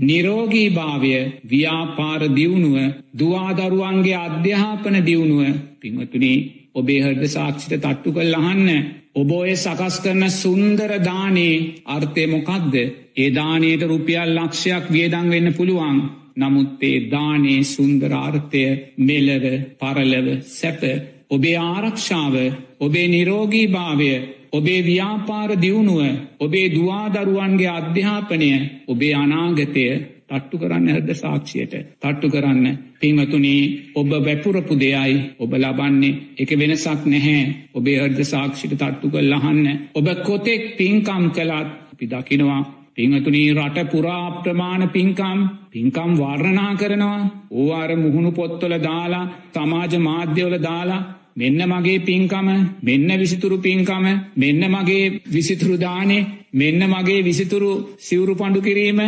[0.00, 2.76] නිරෝගී භාවය ව්‍යාපාර දියුණුව
[3.14, 5.42] දවාදරුවන්ගේ අධ්‍යාපන දියුණුව.
[5.80, 6.38] පිංහතුනේ
[6.74, 8.68] ඔබේ හර්ද සාක්ෂිත තට්ටු කල් අහන්න.
[9.14, 12.74] ඔබෝය සකස් කරන සුන්දර දානේ අර්ථය මොකක්ද?
[13.16, 15.98] ඒ දානයට රුපියල් ලක්ෂයක් වියදං වෙන්න පුළුවන්.
[16.36, 18.64] නමුත් ඒ දානේ සුන්දරාර්ථය
[19.00, 19.44] මෙලව
[19.80, 20.82] පරලව සැප
[21.30, 22.34] ඔබේ ආරක්ෂාව
[22.80, 24.12] ඔබේ නිරෝගී භාවය
[24.52, 26.02] ඔබේ ව්‍යාපාර දියුණුව
[26.40, 28.52] ඔබේ දවාදරුවන්ගේ අධ්‍යාපනය
[28.88, 29.84] ඔබේ අනාගතය
[30.28, 31.74] තට්ටු කරන්න හද සාක්ෂියට.
[31.98, 32.66] තට්ටු කරන්න.
[33.00, 36.18] පිංහතුනී ඔබ වැපුරපු දෙයයි ඔබ ලබන්නේ.
[36.36, 37.54] එක වෙනසක් නැහැ.
[37.74, 42.60] ඔබේ හර්ද සාක්ෂිට තට්ටු කල් ලහන්න ඔබ කොතෙක් පින්කම් කළත් අපි දකිනවා.
[42.94, 45.38] පිංහතුනී රට පුරා ප්‍රමාණ පින්කම්.
[45.70, 47.20] පින්කම් වර්ණනා කරනවා.
[47.52, 51.06] ඕවාර මුහුණු පොත්තොල දාලා සමාජ මාධ්‍යවල දාලා
[51.38, 52.48] මෙන්න මගේ පින්කම
[52.82, 59.00] මෙන්න විසිතුරු පින්කම මෙන්න මගේ විසිතුරුදානේ මෙන්න මගේ විසිතුරු සිවුරු පණ්ඩු කිරීම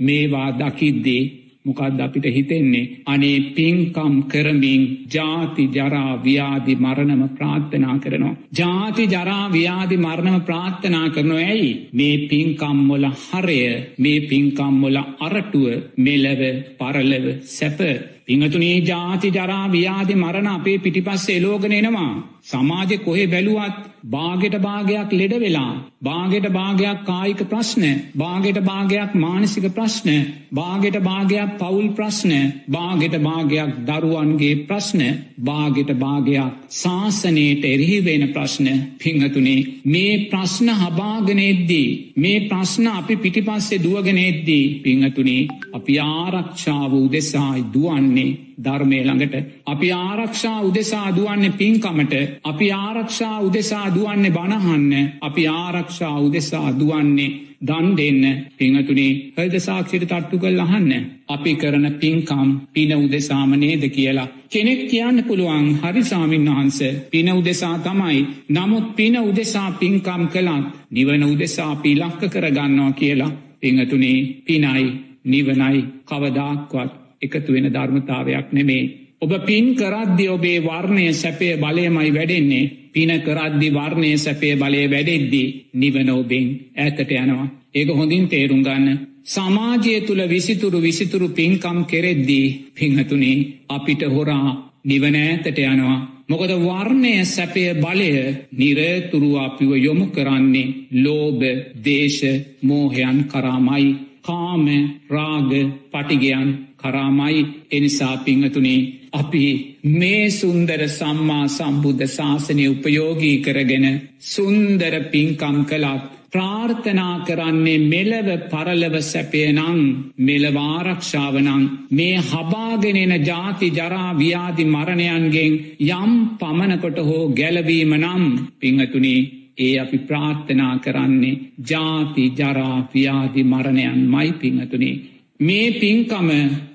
[0.00, 1.22] මේවා දකිද්දී
[1.68, 8.36] මොකක්ද අපිට හිතෙන්නේ අනේ පින්කම් කරමින් ජාති ජරා ව්‍යාධි මරණම ප්‍රාර්ථනා කරනවා.
[8.52, 13.58] ජාති ජරා ව්‍යාධි මරණම ප්‍රාර්ථනා කරනවා ඇයි මේ පින්කම්මොල හරය
[13.98, 15.66] මේ පින්කම්මොල අරටුව
[15.98, 16.42] මෙලව
[16.78, 17.80] පරලව සැප
[18.26, 22.10] පිංහතුනේ ජාති ජරා ව්‍යාධි මරණ අපේ පිටිපස්ස එලෝගන එනවා.
[22.48, 25.72] සමාජෙ කොහෙ බැලුවත් බාගෙට භාගයක් ලෙඩ වෙලා.
[26.00, 27.84] බාගෙට භාගයක් කායික ප්‍රශ්න
[28.14, 30.10] බාගෙට භාගයක් මානසික ප්‍රශ්න
[30.50, 32.32] බාගෙට භාගයක් පවුල් ප්‍රශ්න
[32.68, 35.02] බාගෙට භාගයක් දරුවන්ගේ ප්‍රශ්න
[35.40, 45.48] බාගෙට භාගයක් ශාසනයට එරහිවෙන ප්‍රශ්න පිංහතුනේ මේ ප්‍රශ්න හබාගනෙද්දී මේ ප්‍රශ්න අපි පිටිපස්සේ දුවගෙනෙද්දී පිංහතුනේ
[45.72, 49.34] අපි ආරක්ෂාව උදෙසායි දුවන්නේ ධර්මය ළඟට
[49.66, 57.96] අපි ආරක්ෂා උදෙසා දුවන්නේ පින්කමට අපි ආරක්ෂා උදෙසා දුවන්නේ බණහන්න අපි ආරක්ෂා උදෙසා දුවන්නේ දන්
[57.96, 58.46] දෙන්න.
[58.58, 60.92] පිංහතුනේ හද සාක්ෂිට තට්ටු කල් අහන්න.
[61.28, 65.66] අපි කරන පින්කම් පින උදෙසාම නේද කියලා කෙනෙක් කියන්න පුළුවන්.
[65.76, 66.78] හරි සාමීන් වහන්ස
[67.10, 68.26] පින උදෙසා තමයි.
[68.50, 73.36] නමුත් පින උදෙසා පින්කම් කළත් නිවන උදෙසා පිලක්ක කරගන්නවා කියලා.
[73.60, 74.86] පිංහතුනේ පිනයි
[75.24, 78.90] නිවනයි කවදාක්වත් එකතු වෙන ධර්මතාවයක් නෙමේ.
[79.20, 86.10] ඔබ පින් කරද්දි ඔබේ වර්ණය සැපේ බලයමයි වැඩෙන්නේ පින කරද්දි වර්ණය සැපේ බලය වැඩෙද්දී නිවන
[86.12, 87.46] ඔබෙන් ඇතට යනවා.
[87.74, 88.98] ඒක හොඳින් තේරුම් ගන්න.
[89.24, 94.48] සමාජය තුළ විසිතුරු විසිතුරු පින්කම් කෙරෙද්දී පිංහතුනේ අපිට හොරා
[94.84, 95.98] නිවන ඇතට යනවා.
[96.28, 98.12] මොකද වර්ණය සැපය බලය
[98.52, 101.40] නිරතුරු අපිව යොමු කරන්නේ ලෝබ
[101.80, 102.22] දේශ
[102.62, 103.86] මෝහයන් කරාමයි
[104.22, 104.64] කාම
[105.08, 105.50] රාග
[105.92, 106.48] පටිගයන්
[106.78, 107.46] කරාමයි.
[107.70, 108.80] එනිසා පිංහතුනේ
[109.12, 109.44] අපි
[109.92, 113.86] මේ සුන්දර සම්මා සම්බුද්ධ ශාසනය උපයෝගී කරගෙන
[114.26, 119.78] සුන්දර පින්කම් කළත් ප්‍රාර්ථනා කරන්නේ මෙලව පරලව සැපයනං
[120.20, 125.54] මෙලවාරක්ෂාවනං මේ හබාගෙනෙන ජාති ජරා ව්‍යාධි මරණයන්ගෙන්
[125.90, 128.24] යම් පමණකොට හෝ ගැලවීම නම්
[128.56, 129.20] පිංහතුනේ
[129.58, 134.96] ඒ අපි ප්‍රාර්ථනා කරන්නේ ජාති ජරා ව්‍යාධි මරණයන් මයි පිංහතුනේ
[135.40, 136.28] මේ පින්කම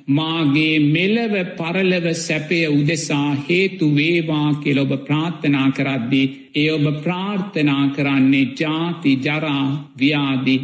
[0.10, 9.12] මාගේ මෙලව පරලව සැපය උදෙසා හේතු වේවා කෙලොබ ප්‍රාර්ථනා කරද්දී ඒ ඔබ ප්‍රාර්ථනා කරන්නේ ජාති
[9.18, 9.66] ජරා
[9.98, 10.56] ව්‍යාදි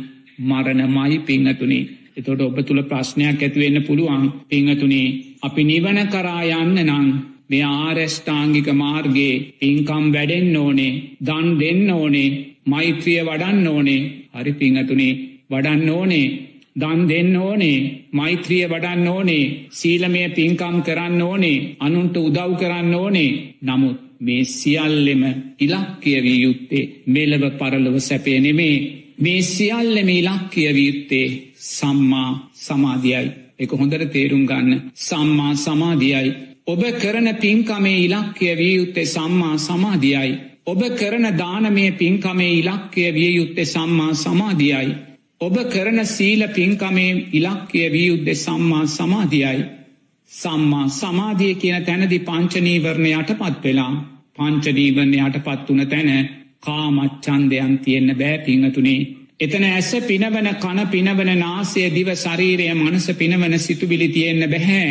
[0.41, 4.23] මරණ මයි පිංහතුනේ එතොට ඔබ තුළ ප්‍රශ්නයක් ඇතිවෙන්න පුළුවන්.
[4.47, 5.07] පිංහතුනේ
[5.41, 7.07] අපි නිවන කරා යන්න නං
[7.49, 12.35] මේ ආරෙෂ්ඨාංගික මාර්ගයේ පින්කම් වැඩෙන් ඕනේ දන් දෙන්න ඕනේ
[12.65, 14.01] මෛත්‍රිය වඩන්න ඕනේ.
[14.33, 16.27] හරි පිංහතුනේ වඩන්න ඕනේ.
[16.81, 17.77] දන් දෙන්න ඕනේ
[18.11, 23.31] මෛත්‍රිය වඩන්න ඕනේ සීලමය පින්කම් කරන්න ඕනේ අනුන්ට උදව් කරන්න ඕනේ.
[23.61, 25.23] නමුත් මේ සියල්ලෙම
[25.59, 28.75] ඉලක්කියවී යුත්තේ මෙලව පරලොව සැපේ නෙමේ.
[29.17, 31.27] මේ සියල්ලෙම ඉලක්කියවී යුත්තේ
[31.69, 33.29] සම්මා සමාධියයි.
[33.59, 34.81] එක හොඳට තේරුම් ගන්න.
[34.97, 36.31] සම්මා සමාධියයි.
[36.67, 40.33] ඔබ කරන පින්කමේ ඉලක්කය විය යුත්තේ සම්මා සමාධියයි.
[40.65, 45.08] ඔබ කරන දානමය පින්කමේ ඉලක්කය විය යුත්තේ සම්මා සමාධියයි.
[45.41, 49.59] ඔබ කරන සීල පින්කමේ ඉලක්කය වියුද්ධ සම්මා සමාධියයි.
[50.29, 53.93] සම්මා සමාධිය කියන තැනදි පංචනීවරණය යටපත් වෙලා
[54.35, 56.09] පංචනීවරණය යටපත් වන තැන
[56.61, 59.07] කාමච්චන්දයන් තියෙන්න්න බෑ පිංහතුනේ.
[59.39, 64.89] එතන ඇස පිනවන කන පිනවන නාසය දිව ශරීරය මනස පිනවන සිතුබිලි තියෙන්න්න බැහැ.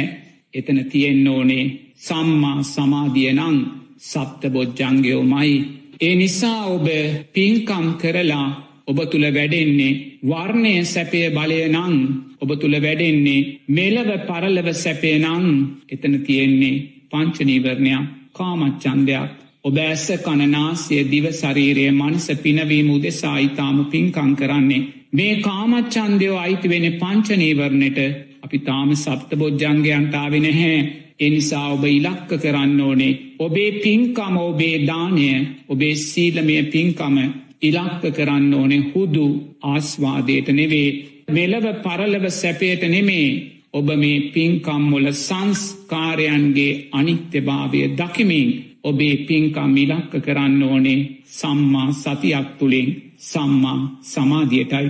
[0.54, 1.66] එතන තියෙන්න ඕනේ
[1.98, 3.58] සම්මා සමාධිය නං
[4.02, 5.52] සප්ත බොජ්ජංගයෝ මයි.
[6.00, 6.88] ඒ නිසා ඔබ
[7.32, 8.48] පින්කම් කරලා
[8.88, 11.96] ඔබ තුළ වැඩෙන්නේ වර්ණය සැපය බලය නං
[12.40, 15.44] ඔබ තුළ වැඩෙන්නේ මෙලව පරලව සැපේ නං
[15.88, 24.86] එතන තියෙන්නේ පංචනීවරණයක් කාමච්චන්දයක් ඔබ ඇස කණනාසය දිව ශරීරය මනස පිනවීම උදෙසා ඉතාම පින්කං කරන්නේ.
[25.12, 27.98] මේ කාමච්චන්දයෝ අයිති වෙන පංචනීවරණයට.
[28.42, 30.76] අපි තාම සප්ත බොජ්ජංගයන්ටාවෙන හැ
[31.20, 33.18] එනිසා ඔබ ඉලක්ක කරන්න ඕනේ.
[33.38, 35.28] ඔබේ පින්කම ඔබේ දානය
[35.68, 37.16] ඔබේ සීලමය පින්කම
[37.62, 39.26] ඉලක්ක කරන්න ඕනේ හුදු
[39.62, 40.90] ආස්වාදයට නෙවේ.
[41.28, 43.28] මෙලව පරලව සැපයට නෙමේ.
[43.72, 48.48] ඔබ මේ පින්කම්මොල සංස්කාරයන්ගේ අනිත්‍යභාවය දකිමින්
[48.84, 52.88] ඔබේ පින්කම් ඉලක්ක කරන්න ඕනේ සම්මා සතියක් තුළින්
[53.22, 54.88] සම්මා සමාධියටයි.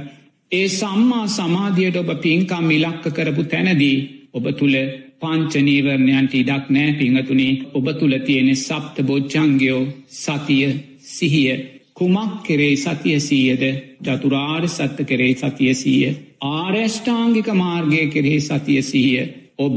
[0.52, 3.96] ඒ සම්මා සමාධියට ඔබ පින්කම් ඉලක්ක කරපු තැනදී
[4.33, 4.76] ඔබ තුළ
[5.20, 7.59] පංචනීවරණයන්ට ඉඩක් නෑ පිංහතුනේ.
[7.74, 9.83] ඔබ තුළ තියෙන සප්ත බොච්චංගයෝ
[10.16, 10.68] සතිය
[11.09, 13.62] සිහිය කුමක් කෙරේ සතිය සීයද?
[14.00, 16.16] ජතුරාර් සත්ත කරේ සතිය සීය.
[16.40, 19.24] ආර්යෂ්ඨාංගික මාර්ගය කෙරේ සතිය සිහිය
[19.58, 19.76] ඔබ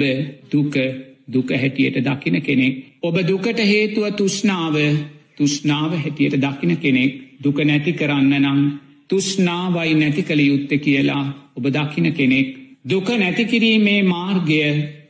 [0.52, 0.76] දුක
[1.28, 2.76] දුක හැටියට දකින කෙනෙක්.
[3.02, 4.76] ඔබ දුකට හේතුව තුෂ්නාව
[5.38, 7.12] තුෂ්නාව හැටියට දකින කෙනෙක්.
[7.44, 8.60] දුක නැති කරන්න නම්
[9.10, 12.50] තුෂ්නාවයි නැති කළ යුත්ත කියලා ඔබ දකින කෙනෙක්.
[12.86, 14.62] දුක නැතිකිරීමේ මාර්ගය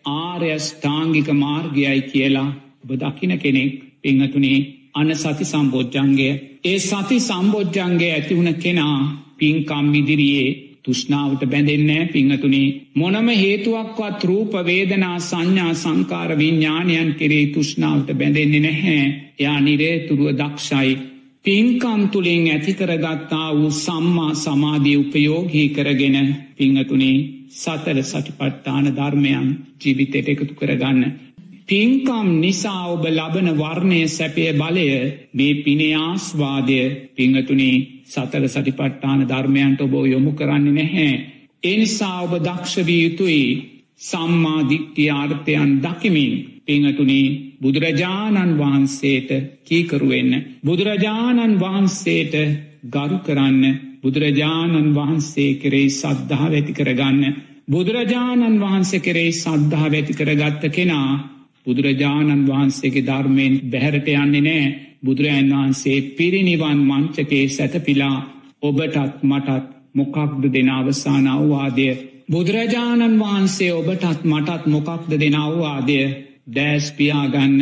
[0.06, 2.50] ආර්යෂ්ඨාංගික මාර්ගයයි කියලා
[2.84, 3.74] ඔබ දකින කෙනෙක්.
[4.02, 4.60] පිංහතුනේ
[4.93, 8.97] අන සති සම්බෝජ්ජන්ගය ඒ සති සම්බෝජ්ජන්ගේ ඇතිවුණ කෙනා
[9.38, 10.50] පින්කම් ඉදිරියේ
[10.84, 19.02] තුෂ්නාවට බැඳෙන්නෑ පිංහතුනේ මොනම හේතුවක්වත් රූප වේදනා සංඥා සංකාර විඤ්ඥානයන් කෙරේ තුෂ්නාවට බැඳෙන්නේ නැහැ.
[19.39, 20.91] එයා නිරේ තුරුව දක්ෂයි.
[21.45, 26.17] පින්කම් තුළින් ඇතිකරගත්තා වූ සම්මා සමාධී උපයෝගී කරගෙන
[26.58, 27.17] පිංහතුනේ
[27.54, 29.47] සතර සටිපට්ඨාන ධර්මයන්
[29.82, 31.02] ජීවිතයට එකතු කරගන්න.
[31.72, 34.88] පින්කම් නිසා ඔබ ලබන වර්ණය සැපය බලය
[35.32, 36.80] මේ පිනයාස්වාදය
[37.16, 41.12] පිංහතුනේ සතර සටිපට්ඨාන ධර්මයන්ට ඔබෝ යොමු කරන්නේ නැහැ.
[41.64, 43.46] එනිසා ඔබ දක්ෂවී යුතුයි
[44.02, 46.34] සම්මාධික්්‍යාර්ථයන් දකිමින්
[46.66, 49.30] පිංහතුනේ බුදුරජාණන් වහන්සේට
[49.64, 50.32] කීකරුවෙන්න.
[50.62, 52.36] බුදුරජාණන් වහන්සේට
[52.90, 53.64] ගරු කරන්න
[54.02, 57.22] බුදුරජාණන් වහන්සේ කරේ සද්ධහා ඇති කරගන්න.
[57.68, 61.12] බුදුරජාණන් වහන්සේ කරේ සද්ධහා ඇති කරගත්ත කෙනා
[61.65, 64.65] බුදුරජාණන් වහන්සේගේ ධර්මයෙන් බැහැරට යන්නේ නෑ
[65.02, 68.17] බුදුරජන් වහන්සේ පිරිනිවන් මංචකේ සැතපිලා
[68.62, 69.63] ඔබටත් මටත්
[69.95, 71.88] මොකක්ද දෙන අවසාන අවවාදය.
[72.30, 76.00] බුදුරජාණන් වහන්සේ ඔබටත් මටත් මොකක්ද දෙන අවවාදය
[76.47, 77.58] දෑස්පියාගන්න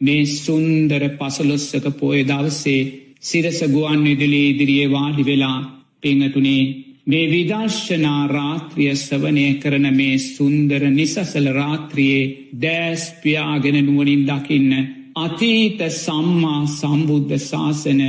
[0.00, 2.90] මේ සුන්දර පසලොස්සක පෝය දවසේ
[3.20, 5.58] සිරස ගුවන් විදිලේ ඉදිරියේ වාඩි වෙලා
[6.02, 6.62] පිංහතුනේ
[7.06, 14.72] මේ විදර්ශනා රාත්‍රිය සවනය කරන මේ සුන්දර නිසසල රාත්‍රියයේ දෑස්පියාගෙන නුවනින් දකින්න
[15.16, 18.00] අතීත සම්මා සම්බුද්ධ ශාසන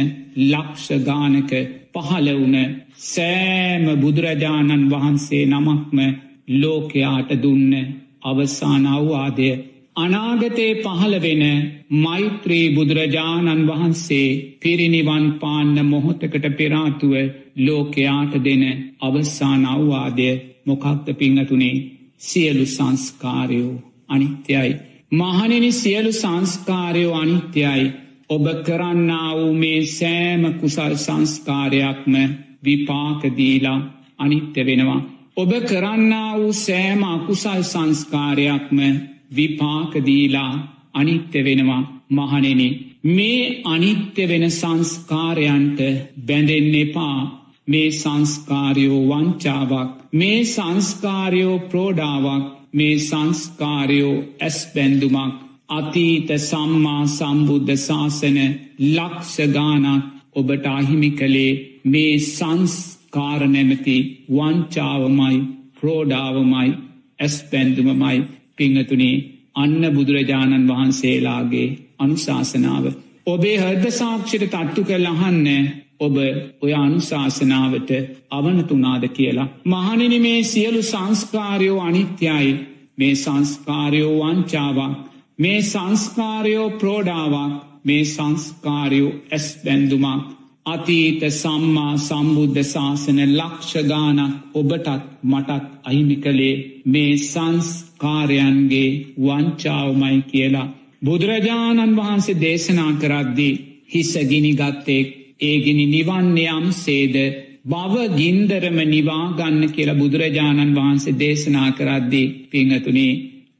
[0.44, 1.52] ලක්ෂගානක
[1.94, 2.58] පහළ වුණ
[3.06, 6.00] සෑම බුදුරජාණන් වහන්සේ නමක්ම
[6.54, 7.72] ලෝකයාට දුන්න
[8.24, 9.50] අවසාන අවවාදය.
[9.96, 11.44] අනාගතේ පහළ වෙන
[11.98, 14.30] මෛත්‍රී බුදුරජාණන් වහන්සේ
[14.62, 17.14] පිරිනිවන් පාන්න මොහොතකට පෙරාතුව
[17.58, 18.64] ලෝකයාට දෙන
[19.02, 20.30] අවස්සාන අවවාදය
[20.66, 21.76] මොකක්ද පිංහතුනේ
[22.20, 23.76] සියලු සංස්කාරයෝ
[24.10, 24.72] අනිත්‍යයි.
[25.12, 27.84] මහනෙනි සියලු සංස්කාරයෝ අනිත්‍යයි
[28.30, 32.14] ඔබ කරන්නා වූ මේ සෑම කුසල් සංස්කාරයක්ම
[32.66, 33.80] විපාකදීලා
[34.20, 35.02] අනිත්‍ය වෙනවා.
[35.38, 38.80] ඔබ කරන්නා වූ සෑම අකුසල් සංස්කාරයක්ම
[39.32, 40.52] විපාකදීලා
[40.94, 42.74] අනිත්‍ය වෙනවා මහනෙනේ
[43.08, 45.80] මේ අනිත්‍ය වෙන සංස්කාරයන්ට
[46.28, 47.20] බැඳෙන්න එපා.
[47.68, 55.34] මේ සංස්කාරයෝ වංචාවක් මේ සංස්කාරයෝ ප්‍රෝඩාවක් මේ සංස්කාරයෝ ඇස් බැන්දුමක්
[55.70, 58.38] අතීත සම්මා සම්බුද්ධ ශාසන
[58.88, 60.04] ලක්ෂගානක්
[60.36, 61.54] ඔබට අහිමි කළේ
[61.86, 63.98] මේ සංස්කාරනැමති
[64.32, 65.38] වංචාවමයි
[65.78, 66.70] ප්‍රෝඩාවමයි
[67.20, 68.18] ඇස් පැන්දුමමයි
[68.58, 69.24] පිංහතුනේ
[69.56, 71.68] අන්න බුදුරජාණන් වහන්සේලාගේ
[72.00, 72.86] අනුශාසනාව.
[73.28, 75.48] ඔබේ හර්ද සාක්ෂිට තට්ටු කළ අහන්න
[76.00, 76.16] ඔබ
[76.62, 77.92] ඔය අනුශාසනාවට
[78.32, 79.52] අවනතුනාද කියලා.
[79.66, 82.50] මහනිනි මේ සියලු සංස්කාරයෝ අනිත්‍යයි
[82.98, 84.94] මේ සංස්කාරයෝ වංචාවක්
[85.40, 90.24] මේ සංස්කාරයෝ ප්‍රෝඩාවක් මේ සංස්කාරයෝ ඇස් බැන්දුමක්
[90.66, 94.88] අතීත සම්මා සම්බුද්ධ ශාසන ලක්ෂගානක් ඔබටත්
[95.24, 100.72] මටත් අහිමි කළේ මේ සංස්කාරයන්ගේ වංචාවමයි කියලා.
[101.02, 103.54] බුදුරජාණන් වහන්සේ දේශනා කරද්දී
[103.92, 105.08] හිසගිනි ගත්තෙක්
[105.42, 107.16] ඒගිනි නිවන්නයම් සේද
[107.66, 113.14] බව ගින්දරම නිවාගන්න කියලා බුදුරජාණන් වහන්සේ දේශනා කරද්දී පිංහතුනේ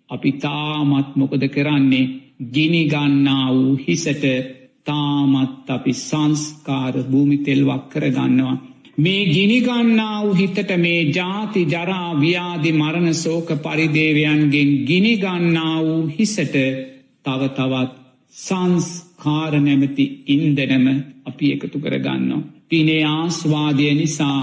[0.10, 2.12] අපි තාමත් මොකද කරන්නේ
[2.52, 4.24] ගිනිගන්නා වූ හිසට
[4.86, 8.56] තාමත් අපි සංස්කාර භූමිතෙල්වක් කරගන්නවා.
[8.98, 16.56] මේ ගිනිගන්නා වූ හිතට මේ ජාති ජරා ව්‍යාධි මරණ සෝක පරිදේවයන්ගෙන් ගිනිගන්නා වූ හිසට
[17.26, 17.92] තව තවත්
[18.34, 20.86] සංස්කාර නැමති ඉන්දනම
[21.26, 22.46] අපි එකතු කරගන්නවා.
[22.70, 24.40] පිනේ ආස්වාදය නිසා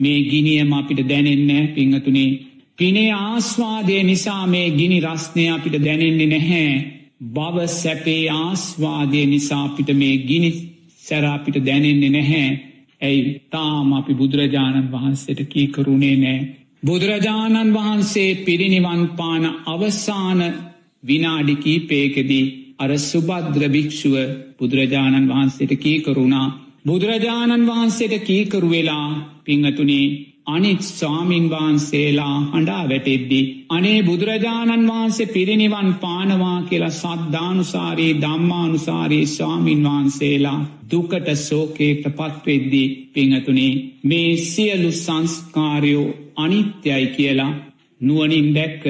[0.00, 2.30] මේ ගිනියම අපිට දැනෙන්නේ පිංහතුනේ.
[2.78, 6.95] පිනේ ආස්වාදය නිසා මේ ගිනි රස්නය අපිට දැනෙන්නේ නැහැ.
[7.20, 10.50] බව සැපේ ආස්වාදය නිසාපිට මේ ගිනි
[11.00, 12.48] සැරාපිට දැනෙන්නේ නැහැ.
[13.02, 16.38] ඇයි තාම අපි බුදුරජාණන් වහන්සේට කීකරුණේ නෑ.
[16.82, 20.40] බුදුරජාණන් වහන්සේ පිරිනිවන් පාන අවසාන
[21.04, 22.44] විනාඩි කීපේකෙදී
[22.78, 24.14] අර සුබද්‍ර භික්‍ෂුව
[24.58, 26.48] බුදුරජාණන් වහන්සේට කීකරුණා.
[26.86, 29.08] බුදුරජාණන් වහන්සේට කීකරු වෙලා
[29.44, 30.06] පිංහතුනේ
[30.46, 33.40] අනිත් ස්වාමින් වහන්සේලා හඬා වැටෙද්දි.
[33.68, 44.36] අනේ බුදුරජාණන් වහන්සේ පිරිනිවන් පානවා කියලා සද්ධානුසාරී දම්මානුසාරී ස්වාමින් වහන්සේලා දුකට සෝකේට පත්වෙද්දී පිංහතුනේ මේ
[44.44, 47.52] සියලු සංස්කාරයෝ අනිත්‍යයි කියලා
[48.00, 48.84] නුවනින් දැක්ක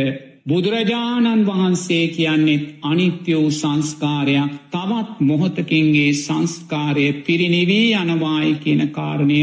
[0.48, 9.40] බුදුරජාණන් වහන්සේ කියන්නෙත් අනිත්‍ය වූ සංස්කාරයක් තවත් මොහොතකින්ගේ සංස්කාරය පිරිනිවී යනවායි කියන කාරණය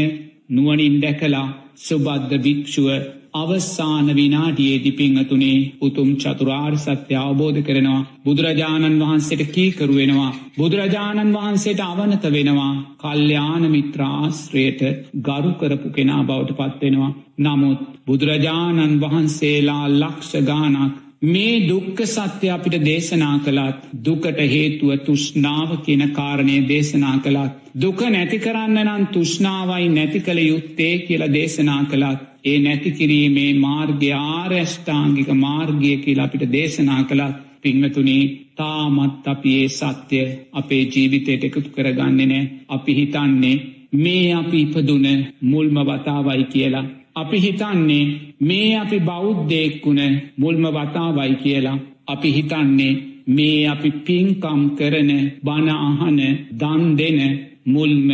[0.50, 2.88] නුවනින් දැකලා සුබද්ධ භික්‍ෂුව
[3.34, 8.06] අවස්සාන විනාඩියේ දිපිංහතුනේ උතුම් චතුරාර් සත්‍ය අවබෝධ කරනවා.
[8.24, 12.74] බුදුරජාණන් වහන්සේට කීකරුවෙනවා බුදුරජාණන් වහන්සේට අවනත වෙනවා.
[12.96, 14.82] කල්්‍යයාන මිත්‍රාශ්‍රයට
[15.20, 23.36] ගරු කරපු කෙනා බවට පත්වෙනවා නමුත් බුදුරජාණන් වහන්සේලා ලක්ෂ ගානක් මේ දුක්ක සත්‍ය අපිට දේශනා
[23.40, 30.40] කළත් දුකට හේතුව තුෂ්නාව කියන කාරණය දේශනා කළත් දුක නැති කරන්න නම් තුෂ්නාවයි නැති කළ
[30.42, 39.26] යුත්තේ කියලා දේශනා කළත් ඒ නැතිකිරීමේ මාර්ග ආර්යෂ්ඨාංගික මාර්ගය කියලා අපිට දේශනා කළත් පිංහතුනේ තාමත්
[39.26, 43.56] අපි ඒ සත්‍යය අපේ ජීවිතයට එකතු කරගන්නේ නෑ අපි හිතන්නේ
[43.94, 45.06] මේ අපි ඉපදුන
[45.42, 46.84] මුල්ම වතාවයි කියලා.
[47.16, 48.04] අපි හිතන්නේ
[48.40, 50.00] මේ අපි බෞද්ධයෙක්කුණ
[50.38, 51.78] මුල්ම වතාවයි කියලා.
[52.06, 52.92] අපි හිතන්නේ
[53.28, 55.10] මේ අපි පින්කම් කරන
[55.44, 56.18] බණ අහන
[56.54, 57.20] දන් දෙන
[57.66, 58.08] මුල්ම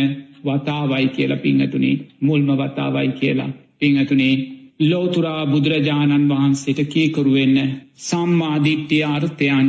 [0.45, 3.49] වතාවයි කියලා පිංහතුනේ මුල්ම වතාවයි කියලා.
[3.79, 4.35] පිංහතුනේ
[4.81, 7.57] ලෝතුරා බුදුරජාණන් වහන්සේට කීකරුවෙන්න
[7.99, 9.67] සම්මාධිට්්‍ය අර්ථයන්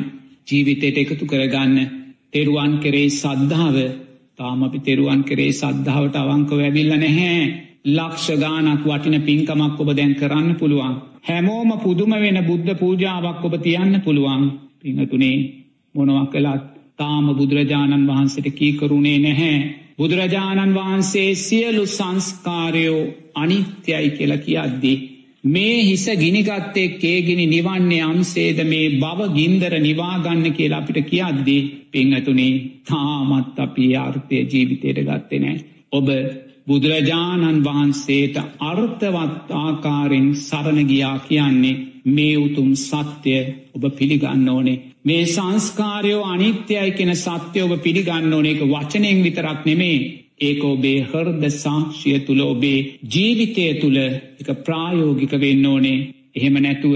[0.49, 1.77] ජීවිතයට එකතු කරගන්න
[2.31, 3.77] තෙරුවන් කරේ සද්ධාව.
[4.38, 7.71] තාම අපි තෙරුවන් කරේ සද්ධාවට අවංක වැැවිල්ල නැහැ.
[7.85, 10.95] ලක්ෂ ගානක් වටින පින්කමක් ඔබ දැන් කරන්න පුළුවන්.
[11.23, 14.45] හැමෝම පුදුම වෙන බුද්ධ පූජාවක් ඔබ තියන්න පුළුවන්
[14.81, 15.38] පිංහතුනේ
[15.95, 16.64] මොනවක් කළත්
[16.99, 19.57] තාම බුදුරජාණන් වහන්සට කීකරුණේ නැහැ.
[19.99, 23.01] බුදුරජාණන් වහන්සේ සියලු සංස්කාරයෝ
[23.35, 25.03] අනිත්‍යයි කියල කියද්දී.
[25.45, 33.59] මේ හිස ගිනිගත්තෙක් ඒගිනි නිවන්නේ අම්සේද මේ බව ගින්දර නිවාගන්න කියලා අපිට කියද්දී පිංහතුනේ තාමත්
[33.59, 35.57] අපි ආර්ථය ජීවිතයට ගත්තෙනෑ.
[35.92, 36.09] ඔබ
[36.66, 43.42] බුදුරජාණන් වහන්සේට අර්ථවත් ආකාරෙන් සරණගියා කියන්නේ මේ උතුම් සත්‍යය
[43.75, 44.83] ඔබ පිළිගන්න ඕනේ.
[45.05, 48.46] මේ සංස්කාරයෝ අනිත්‍යයි කෙන සත්‍යය ඔබ පිළිගන්න ඕන.
[48.46, 49.98] එක වචනයෙන් විතරක් නෙමේ.
[50.40, 53.98] ඒක ඔබේ හර්ද සාක්ෂිය තුළ ඔබේ ජීවිතය තුළ
[54.40, 56.05] එක ප්‍රායෝගික වෙන්න ඕනේ.
[56.37, 56.94] එහෙම නැතුව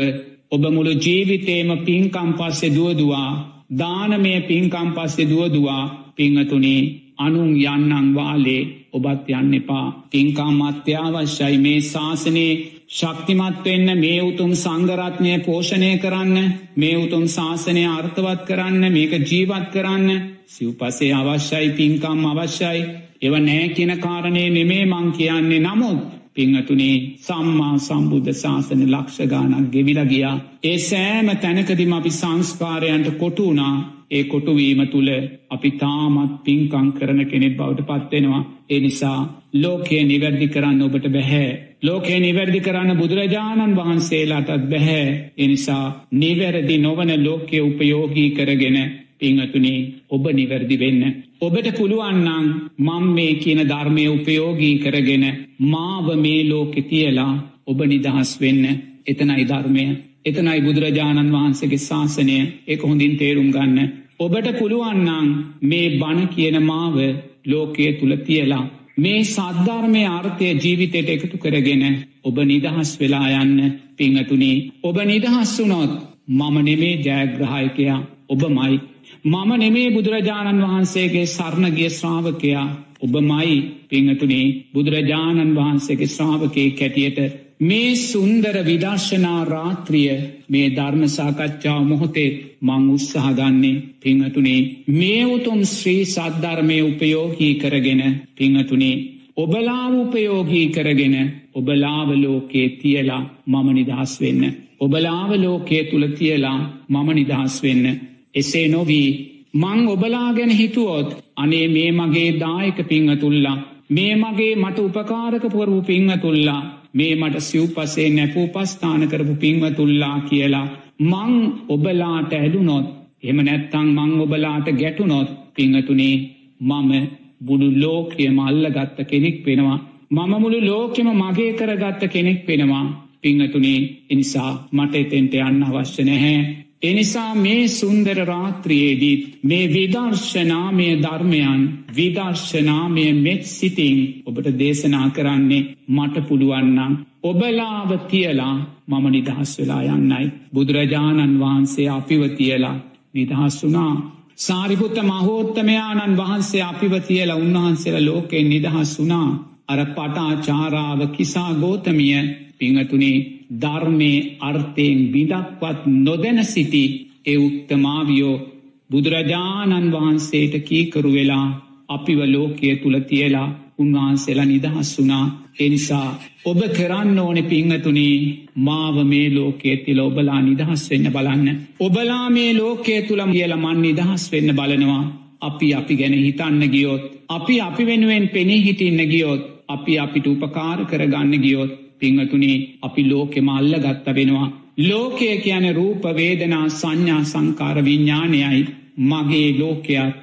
[0.49, 3.31] ඔබ මුළු ජීවිතේම පින්කම් පස්සෙ දුවදවා
[3.73, 5.83] දානමය පින්කම් පස්සෙ දුවදවා
[6.17, 6.81] පිංහතුනේ
[7.19, 8.63] අනුන් යන්නන් වාලේ
[8.97, 9.87] ඔබත් යන්න එපා.
[10.11, 11.59] පින්කම් අත්‍යවශ්‍යයි.
[11.59, 12.53] මේ ශාසනයේ
[12.89, 20.09] ශක්තිමත් වෙන්න මේ උතුම් සංගරත්නය පෝෂණය කරන්න මේ උතුම් ශාසනය අර්ථවත් කරන්න මේක ජීවත් කරන්න
[20.49, 22.87] සිව්පසේ අවශ්‍යයි පින්කම් අවශ්‍යයි.
[23.23, 25.61] එව නෑ කියන කාරණය නෙමේ මං කියන්නේ.
[25.61, 26.01] නමුත්
[26.35, 33.77] පිංහතුනේ සම්මා සම්බුද්ධ ශාසන ලක්ෂගානක් ගෙවිලගියා ඒ සෑම තැනකදිම අපි සංස්කාරයන්ට කොටුනා
[34.11, 35.11] ඒ කොටුවීම තුළ
[35.51, 38.43] අපි තාමත් පින්කං කරන කෙනෙක් බවට පත්වෙනවා.
[38.71, 39.19] ඒ නිසා
[39.55, 41.49] ලෝකය නිවැරදි කරන්න ඔබට බැහැ.
[41.83, 45.33] ලෝකේ නිවැරදි කරන්න බුදුරජාණන් වහන්සේලාටත් බැහැ.
[45.39, 48.79] එනිසා නිවැරදි නොවන ලෝකය උපයෝගී කරගෙන
[49.19, 51.03] පිංහතුනේ ඔබ නිවැරදි වෙන්න.
[51.41, 52.47] ඔබට පුළුවන්නං
[52.79, 55.25] මං මේ කියන ධර්මය උපයෝගී කරගෙන
[55.63, 57.33] මාව මේ ලෝකෙ තියලා
[57.67, 58.65] ඔබ නිදහස් වෙන්න
[59.07, 59.85] එතනයි ධර්මය
[60.27, 63.79] එතනයි බුදුරජාණන් වහන්සේගේ ශාසනය එක හොඳින් තේරුම් ගන්න.
[64.19, 65.29] ඔබට පුළුවන්නං
[65.63, 66.97] මේ බණ කියන මාව
[67.45, 68.65] ලෝකයේ තුළ තියලා.
[68.97, 71.85] මේ සද්ධර්මය ආර්ථය ජීවිතයට එකතු කරගෙන
[72.25, 73.59] ඔබ නිදහස් වෙලා යන්න
[73.97, 75.93] පිංහතුනී ඔබ නිදහස් වුනොත්
[76.31, 78.81] මම නෙමේ ජයග්‍රහයකයා ඔබමයි.
[79.25, 82.67] මම නෙමේ බුදුරජාණන් වහන්සේගේ සරණගිය ශ්‍රාවකයා
[83.01, 83.57] ඔබමයි
[83.89, 90.17] පිංහතුනේ බුදුරජාණන් වහන්සේගේ ශ්‍රාවකයේ කැටියට මේ සුන්දර විදර්ශනා රාත්‍රිය
[90.49, 92.31] මේ ධර්මසාකච්ඡාව මොහොතේ
[92.63, 98.03] මං උත්සාහගන්නේ පිංහතුනේ මේ උතුම් ශ්‍රී සද්ධර්මය උපයෝගී කරගෙන
[98.35, 98.97] පිංහතුනේ
[99.37, 101.17] ඔබලාව උපයෝගී කරගෙන
[101.55, 104.43] ඔබලාව ලෝකේ තියලා මම නිදහස් වෙන්න.
[104.81, 107.87] ඔබලාව ලෝකයේ තුළ තියලා මම නිදහස් වෙන්න.
[108.35, 109.11] එසේ නොවී
[109.55, 113.59] මං ඔබලා ගැන හිතුවොත් අනේ මේ මගේ දායක පිංහතුල්ලා
[113.91, 116.63] මේ මගේ මට උපකාරක පුරපු පිංහතුල්ලා
[116.97, 120.67] මේ මට සිව්පසේ නැපූ පස්ථාන කරපු පින්වතුල්ලා කියලා
[121.03, 121.33] මං
[121.69, 122.87] ඔබලාට ඇඩුනොත්
[123.25, 126.17] එම නැත්තං මං ඔබලාට ගැටුනොත් පිංහතුනේ
[126.63, 126.93] මම
[127.41, 129.79] බුඩු ලෝකයම අල්ලගත්ත කෙනෙක් වෙනවා.
[130.11, 132.87] මම මුළු ලෝකෙම මගේ කරගත්ත කෙනෙක් වෙනවා.
[133.23, 133.81] පිංහතුනේ
[134.11, 136.66] ඉනිසා මට එතෙන්ට යන්න අවශ්‍ය නැහැ.
[136.83, 141.63] එනිසා මේ සුන්දර රාත්‍රියේදීත් මේ විදර්ශනාමය ධර්මයන්
[141.97, 148.57] විදර්ශනාමය මෙත් සිතින් ඔබට දේශනා කරන්නේ මට පුළුවන්නම් ඔබලාව තියලා
[148.87, 150.27] මම නිදහස් වෙලා යන්නයි.
[150.55, 152.77] බුදුරජාණන් වහන්සේ අපිව තියලා
[153.15, 153.95] නිදහස් වුනා.
[154.39, 159.31] සාරිපුත්ත මහෝත්තමයාණන් වහන්සේ අපිව තියලා උන්වහන්සේල ලෝකෙන් නිදහස් වුනා.
[159.69, 162.21] අර පටා චාරාව කිසා ගෝතමිය
[162.59, 166.85] පිංහතුනේ ධර්මය අර්ථයෙන් බිදක්වත් නොදැන සිටි
[167.25, 168.43] ඒ උත්තමාවියෝ
[168.91, 171.47] බුදුරජාණන් වහන්සේට කීකරු වෙලා
[171.89, 175.25] අපිව ලෝකය තුළ තියලා උන්වහන්සේලා නිදහස් වුනා
[175.59, 176.09] එනිසා
[176.45, 178.17] ඔබ කරන්න ඕනෙ පිංහතුනේ
[178.59, 181.49] මාව මේ ලෝකයේ තිල ඔබලා නිදහස් වෙන්න බලන්න.
[181.81, 185.05] ඔබලා මේ ලෝකයේ තුළම කියල මන් නිදහස් වෙන්න බලනවා.
[185.41, 187.03] අපි අපි ගැන හිතන්න ගියොත්.
[187.29, 189.43] අපි අපි වෙනුවෙන් පෙනේ හිටින්න ගියොත්.
[189.69, 191.73] අපි අපිට උපකාර කරගන්න ගියොත්.
[192.01, 194.49] පිංහතුනේ අපි ලෝකෙම අල්ල ගත්ත වෙනවා.
[194.81, 198.67] ලෝකය කියන රූප වේදනා සංඥා සංකාර විඤ්ඥානයයි
[199.03, 200.15] මගේ ලෝකයක්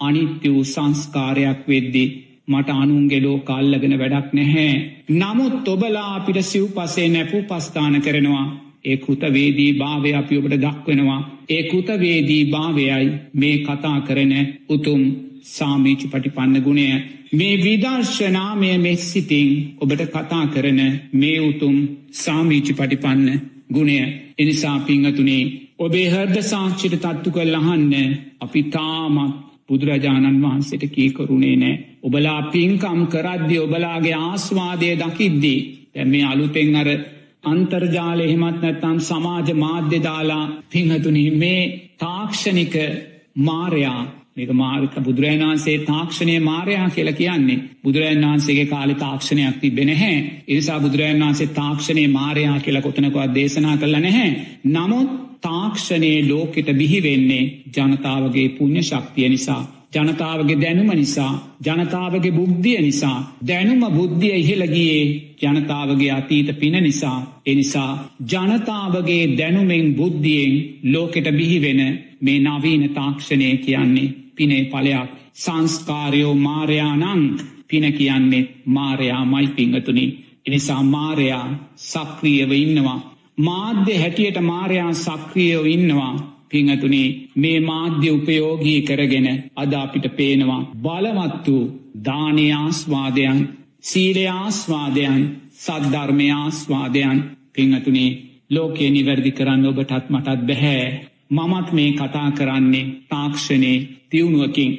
[0.00, 2.08] අනිත්‍ය වූ සංස්කාරයක් වෙද්දී
[2.48, 4.72] මට අනුන්ගේ ලෝක අල්ලගෙන වැඩක් නැහැ.
[5.12, 8.46] නමුත් ඔබලා අපිට සිව් පසේ නැපු පස්ථාන කරනවා.
[8.84, 11.20] ඒ කෘතවේදී භාවය අපි ඔබට දක්වෙනවා.
[11.48, 14.32] ඒ කෘතවේදී භාවයයි මේ කතා කරන
[14.68, 15.02] උතුම්
[15.46, 16.86] සාමීචි පටිපන්න ගුණය.
[17.32, 19.48] මේ විදර්ශනාමය මෙස්සිතිං
[19.78, 20.80] ඔබට කතා කරන
[21.12, 21.76] මේ උතුම්
[22.14, 23.98] සාමීචි පටිපන්න ගුණය
[24.38, 25.44] එනිසා පිංහතුනේ
[25.78, 27.92] ඔබේ හර්ද සාක්ෂිට තත්තු කල් අහන්න
[28.40, 29.34] අපි තාමත්
[29.68, 31.74] බුදුරජාණන් වහන්සේට කීකරුණේ නෑ.
[32.02, 35.60] ඔබලා පින්කම් කරද්දි ඔබලාගේ ආස්වාදය දකිද්දී
[35.92, 36.88] තැ මේ අලුතෙන් අර
[37.44, 41.62] අන්තර්ජාල එහෙමත් නැත්තම් සමාජ මාධ්‍ය දාලා පිංහතුනි මේ
[41.98, 42.74] තාක්ෂණික
[43.38, 44.00] මාරයා
[44.38, 47.62] මේක මාර්ක බුදුරජන් වන්සේ තාක්ෂණය මාරයා කියලා කියන්නේ.
[47.82, 50.16] බුදුරජන් වහන්සේගේ කාලි තාක්ෂණයක් තිබෙන හැ
[50.48, 54.30] එනිසා බුදුරජන් වන්සේ තාක්ෂණය මාරයා කියලා කොතනකවත් දේශනා කරල නැහැ.
[54.66, 55.10] නමුත්
[55.40, 59.62] තාක්ෂණයේ ලෝකෙට බිහිවෙන්නේ ජනතාවගේ පුුණ්්‍ය ශක්තිය නිසා.
[59.94, 61.32] ජනතාවගේ දැනුම නිසා
[61.66, 63.18] ජනතාවගේ බුද්ධිය නිසා
[63.48, 65.04] දැනුම බුද්ධිය ඉහෙලගියේ
[65.42, 67.18] ජනතාවගේ අතීත පින නිසා.
[67.46, 67.92] එනිසා
[68.24, 70.52] ජනතාවගේ දැනුමෙන් බුද්ධියෙන්
[70.92, 71.80] ලෝකෙට බිහිවෙන
[72.20, 77.22] මේ නවීන තාක්ෂණය කියන්නේ පිනේ පලයක් සංස්කාරයෝ මාරයානං
[77.68, 80.06] පින කියන්නේ මාරයා මයි පිංහතුනි
[80.46, 81.46] එනිසා මාරයා
[81.84, 83.00] සක්‍රියව ඉන්නවා.
[83.38, 86.14] මාධ්‍ය හැටියට මාරයා සක්‍රියෝ ඉන්නවා.
[86.48, 91.64] පිංහතුනේ මේ මාධ්‍ය උපයෝගී කරගෙන අද අපිට පේනවා බලවත් වූ
[92.04, 93.38] දානයාස්වාදයන්
[93.82, 95.20] සීලයාස්වාදයන්
[95.56, 97.18] සද්ධර්මයාස්වාදයන්
[97.52, 98.10] පිංහතුනේ
[98.50, 100.84] ලෝකයේ නිවැරදි කරන්න ඔබටත් මටත් බැහැ.
[101.30, 104.72] මමත් මේ කතා කරන්නේ තාක්ෂණයේ තිවුණුවකින්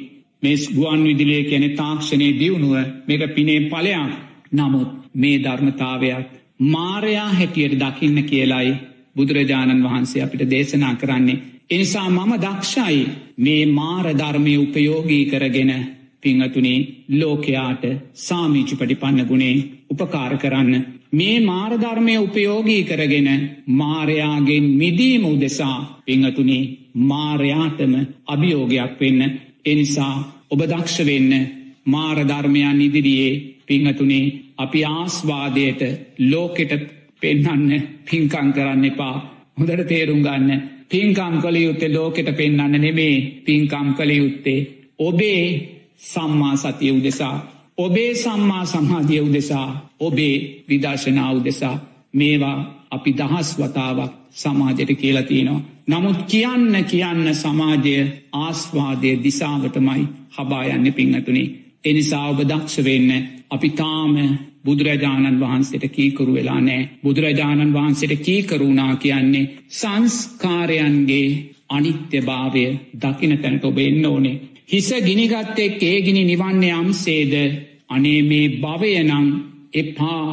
[0.43, 2.76] මේ ගුවන් විදිලිය කියන තාක්ෂණය දියුණුව
[3.08, 4.12] මේක පිනේ පලයක්
[4.52, 6.28] නමුත් මේ ධර්මතාවයක්
[6.66, 8.74] මාරයා හැටියට දකින්න කියලයි
[9.16, 11.41] බුදුරජාණන් වහන්සේ අපිට දේශනා කරන්නේ.
[11.70, 13.00] එනිසා මම දක්ෂයි
[13.38, 15.72] මේ මාරධර්මය උපයෝගී කරගෙන
[16.22, 17.84] පිංහතුනේ ලෝකයාට
[18.16, 19.56] සාමීචි පටිපන්න ගුණේ
[19.89, 20.74] උපකාර කරන්න.
[21.14, 23.30] මේ මාරධර්මය උපයෝගී කරගෙන
[23.68, 26.64] මාරයාගෙන් මිදීම උදෙසා පිංහතුනේ
[27.03, 27.93] මාරයාටම
[28.26, 29.22] අභියෝගයක් වෙන්න.
[29.66, 30.16] එනිසා
[30.49, 31.32] ඔබ දක්ෂ වෙන්න
[31.86, 35.82] මාරධර්මයන් ඉදිරියේ පිංහතුනේ අපි ආස්වාදයට
[36.22, 36.72] ලෝකෙට
[37.22, 37.72] පෙන්නන්න
[38.05, 39.16] පින්කං කරන්න එපා.
[39.57, 40.62] හොදට තේරුම් ගන්න.
[40.89, 43.41] පින්කම් කළ යුත්තේ ලෝකෙට පෙන්න්න නෙමේ.
[43.45, 44.68] පින්කම් කළ යුත්තේ
[44.99, 45.43] ඔබේ
[46.03, 47.59] සම්මා සතිය උදෙසා.
[47.80, 49.67] ඔබේ සම්මා සම්මාධිය උදෙසා
[49.99, 50.36] ඔබේ
[50.69, 51.75] විදර්ශනාව උදෙසා
[52.13, 52.57] මේවා
[52.91, 55.61] අපි දහස් වතාවක් සමාජයට කියලතිනවා.
[55.88, 57.95] නමුත් කියන්න කියන්න සමාජය
[58.34, 61.47] ආස්වාදය දිසාවටමයි හබායන්න පිංහතුනේ.
[61.86, 63.11] එනිසා ඔබ දක්ෂ වෙන්න
[63.49, 64.13] අපි තාම
[64.65, 71.30] බුදුරජාණන් වහන්සේට කීකරු වෙලා නෑ බුදුරජාණන් වහන්සේට කීකරුණා කියන්නේ සංස්කාරයන්ගේ
[71.69, 72.65] අනිත්‍ය භාවය
[72.95, 74.38] දකින තැනට ඔබ එන්න ඕනේ.
[74.67, 77.34] හිස ගිනිගත්තෙක් ඒගිනි නිවන්නේ අම්සේද
[77.89, 79.27] අනේ මේ භවයනං
[79.73, 80.25] එපා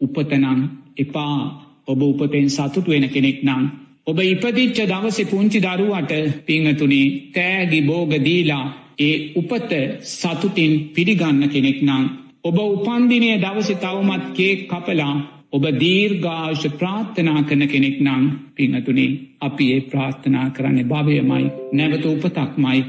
[0.00, 0.60] උපතනං
[0.96, 1.38] එපා
[1.86, 3.64] ඔබ උපතෙන් සතුට වෙන කෙනෙක් නං.
[4.06, 6.12] ඔබ ඉපදිච්ච දවසෙ පුංචි දරුවට
[6.46, 8.66] පිංහතුනේ තෑගි බෝගදීලා
[8.98, 9.72] ඒ උපත
[10.10, 12.04] සතුටින් පිළිගන්න කෙනෙක් නං
[12.42, 15.14] ඔබ උපන්දිනය දවස තවමත් කේක් කපලා
[15.50, 22.80] ඔබ දීර්ගාශ ප්‍රාර්ථනා කරන කෙනෙක් නං පිංහතුනේ අපි ඒ ප්‍රාර්ථනා කරන්න භවයමයි නැවත උපතක්මයි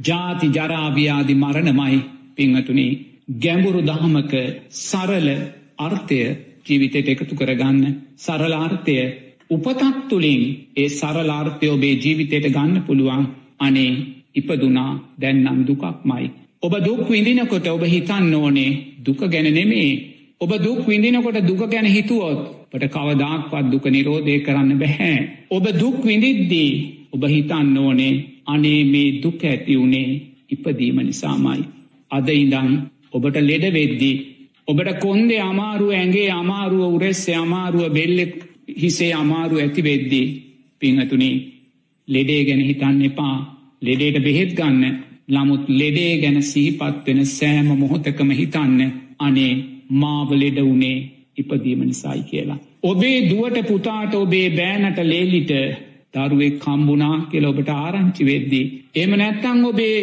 [0.00, 1.98] ජාති ජරාව්‍යාදි මරණමයි
[2.36, 2.92] පිංහතුනේ
[3.28, 4.32] ගැඹුරු දහමක
[4.80, 5.28] සරල
[5.78, 6.20] අර්ථය
[6.64, 7.82] ජීවිතයට එකතු කරගන්න
[8.18, 8.96] සරලාර්ථය
[9.50, 10.42] උපතක් තුළින්
[10.76, 13.26] ඒ සරලාර්ථය ඔබේ ජීවිතයට ගන්න පුළුවන්
[13.58, 13.92] අනේ
[14.34, 16.26] ඉපදුනා දැන්නම් දුකක්මයි
[16.62, 19.90] ඔබ දුක් විඳිනකොට ඔබ හිතන්න ඕනේ දුක ගැන නෙමේ.
[20.40, 25.16] ඔබ දුක් විඳිනකොට දුක ගැන හිතුවොත් පට කවදාක්වත් දුක නිරෝධය කරන්න බැහැ.
[25.50, 26.72] ඔබ දුක් විඳිද්දී
[27.12, 30.08] ඔබ හිතන්න ඕනේ අනේ මේ දුක ඇති වුණේ
[30.48, 31.60] ඉපදීම නිසාමයි.
[32.10, 32.70] අද ඉඳං
[33.14, 34.16] ඔබට ලෙඩ වෙද්දී.
[34.68, 38.34] ඔබට කොන්දේ අමාරුව ඇගේ අමාරුව උරෙස්සේ අමාරුව බෙල්ලෙක්
[38.76, 40.26] හිසේ අමාරු ඇති වෙද්දී.
[40.82, 41.34] පිංහතුනේ
[42.08, 43.36] ලෙඩේ ගැන හිතන්න එපා
[43.82, 44.98] ලෙඩේට බෙහෙත් ගන්න
[45.28, 48.80] ළමුත් ලෙඩේ ගැන සීපත් වෙන සෑම මොහොතකම හිතන්න
[49.20, 49.54] අනේ
[49.92, 50.98] මාව ලෙඩ වුණේ
[51.36, 52.58] ඉපදීම නිසායි කියලා.
[52.82, 55.52] ඔබේ දුවට පුතාට ඔබේ බෑනට ලේලිට
[56.14, 58.66] දරුවෙක් කම්බුණා කියල ඔබට ආරංචි වෙද්දී.
[58.94, 59.96] එම නැත්තං ඔබේ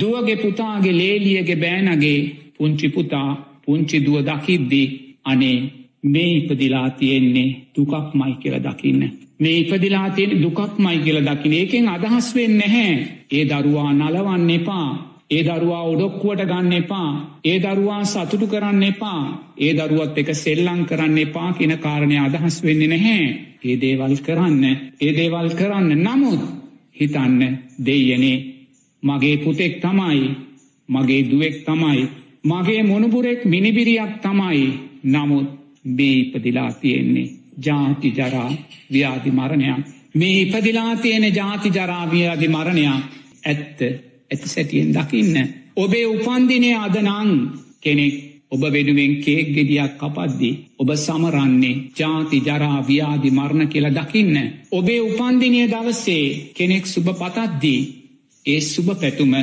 [0.00, 2.20] දුවගේ පුතාගේ ලේලියගේ බෑනගේ
[2.60, 3.30] පුංචි පුතා
[3.64, 4.86] පුංචි දුව දකිද්දී
[5.24, 5.58] අනේ
[6.04, 9.02] මේ ඉපදිලා තියෙන්නේ දුකක් මයි කියල දකින්න.
[9.40, 12.92] මේ ඉපදිලා තියෙන දුකක් මයි කියල දකින ඒකෙන් අදහස් වෙන්න නැහැ.
[13.30, 14.88] ඒ දරුවා නලවන්න එපා.
[15.30, 17.10] ඒ දරුවා ඔඩොක්කුවට ගන්න එපා.
[17.44, 19.22] ඒ දරුවා සතුටු කරන්න එපා.
[19.58, 23.48] ඒ දරුවත් එක සෙල්ලං කරන්න එපා කියන කාරණය අදහස් වෙන්න නැහැ.
[23.60, 24.64] ඒ දේවල් කරන්න
[25.00, 26.42] ඒ දේවල් කරන්න නමුත්
[26.96, 27.40] හිතන්න
[27.84, 28.38] දෙයනේ
[29.02, 30.22] මගේ පුතෙක් තමයි
[30.88, 32.08] මගේ දුවෙක් තමයි
[32.44, 34.66] මගේ මොනුපුරෙක් මිනිබිරියක් තමයි
[35.04, 35.48] නමුත්
[35.86, 37.28] මේ ඉපදිලා තියෙන්නේ.
[37.58, 38.50] ජාති ජරා
[38.90, 39.86] ව්‍යාධි මරණයක්.
[40.14, 43.02] මේ ඉපදිලා තියෙන ජාති ජරාවියාධි මරණයක්
[43.44, 43.78] ඇත්ත
[44.30, 45.36] ඇති සැටියෙන් දකින්න.
[45.76, 47.30] ඔබේ උපන්දිනය අදනං
[47.80, 48.14] කෙනෙක්
[48.50, 54.36] ඔබ වෙනුවෙන් කේක් ගෙඩියක් කපද්දි ඔබ සමරන්නේ ජාති ජරා ව්‍යාධි මරණ කියලා දකින්න.
[54.70, 57.80] ඔබේ උපන්දිනය දවසේ කෙනෙක් සුභ පතද්දී
[58.46, 59.34] ඒ සුභ පැතුම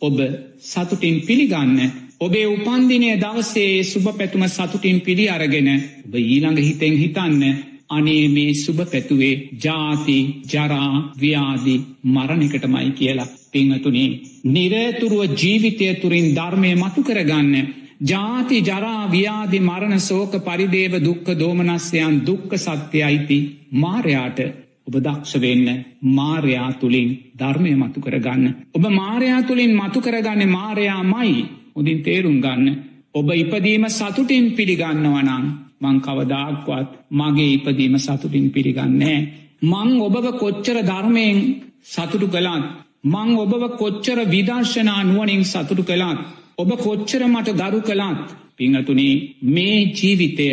[0.00, 0.16] ඔබ
[0.60, 1.78] සතුටින් පිළිගන්න.
[2.20, 5.68] ඔබේ උපන්දිනය දවසේ සුභ පැතුම සතුටින් පිළි අරගෙන
[6.04, 7.42] ඔබ ඊළඟ හිතෙන් හිතන්න
[7.90, 14.10] අනේ මේ සුභ පැතුවේ ජාති ජරා ව්‍යාදි මරණකටමයි කියලා පිංහතුනේ
[14.46, 17.70] නිරතුරුව ජීවිතය තුරින් ධර්මය මතු කරගන්න
[18.04, 23.38] ජාති ජරා ව්‍යාදි මරණ සෝක පරිදේව දුක්ක දෝමනස්යන් දුක්ක සත්‍යයිති
[23.74, 24.38] මාරයාට
[24.86, 25.68] ඔබ දක්ෂ වෙන්න
[26.10, 28.44] මාරයා තුළින් ධර්මය මතු කරගන්න.
[28.74, 31.34] ඔබ මාරයා තුළින් මතු කරගන්න මාරයා මයි
[31.76, 32.66] උදින් තේරුම් ගන්න.
[33.12, 35.46] ඔබ ඉපදීම සතුටින් පිළිගන්නවනං
[35.80, 39.18] මං කවදාක්වත් මගේ ඉපදීම සතුටින් පිළිගන්නේ.
[39.62, 41.38] මං ඔබව කොච්චර ධර්මයෙන්
[41.84, 42.64] සතුටු කළත්
[43.04, 46.18] මං ඔබව කොච්චර විදර්ශනා නුවනින් සතුටු කළත්
[46.58, 49.14] ඔබ කොච්චර මට ගරු කළත් පිංහතුනේ
[49.46, 50.48] මේ ජීවිතය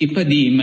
[0.00, 0.58] ඉපදීම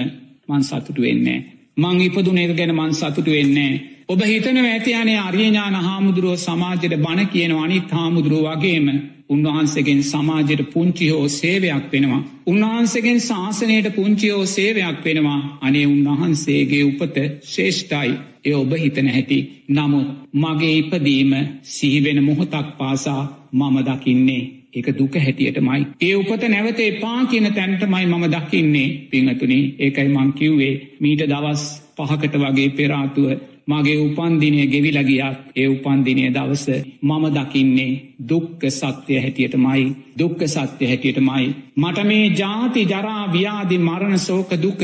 [0.47, 1.39] මං සතුටු වෙන්නේ.
[1.77, 3.73] මං ඉපදුනේක ගැන මං සතුටු වෙන්නේ.
[4.07, 8.87] ඔබ හිතන ඇතියනේ අර්යඥාන හාමුදුරුව සමාජයට බණ කියන අනිත් හාමුදුරුව වගේම
[9.29, 12.21] උන්වහන්සේගෙන් සමාජයට පුංචි හෝ සේවයක් වෙනවා.
[12.47, 17.15] උන්වහන්සේගෙන් ශාසනයට පුංචි හෝ සේවයක් වෙනවා අනේ උන්වහන්සේගේ උපත
[17.45, 18.13] ශේෂ්ඨයි
[18.45, 19.39] එය ඔබ හිතන හැටි.
[19.69, 21.31] නමුත් මගේ ඉපදීම
[21.63, 23.21] සිහිවෙන මොහොතක් පාසා
[23.53, 24.43] මම දකින්නේ.
[24.75, 25.81] ඒක දුක හැටියට මයි.
[26.01, 31.65] ඒ උපත නැවත එපා කියන තැන්ටමයි මම දකින්නේ පිංහතුනි ඒකයි මංකිව්වේ මීට දවස්
[31.97, 33.27] පහකට වගේ පෙරාතුව
[33.67, 36.65] මගේ උපන්දිනය ගෙවිලගියත් ඒ උපන්දිනය දවස
[37.01, 37.91] මම දකින්නේ
[38.29, 41.45] දුක්ක සත්‍යය හැටියට මයි දුක්ක සත්‍ය හැටියට මයි.
[41.77, 44.81] මට මේ ජාති ජරා ව්‍යාදි මරණ සෝක දුක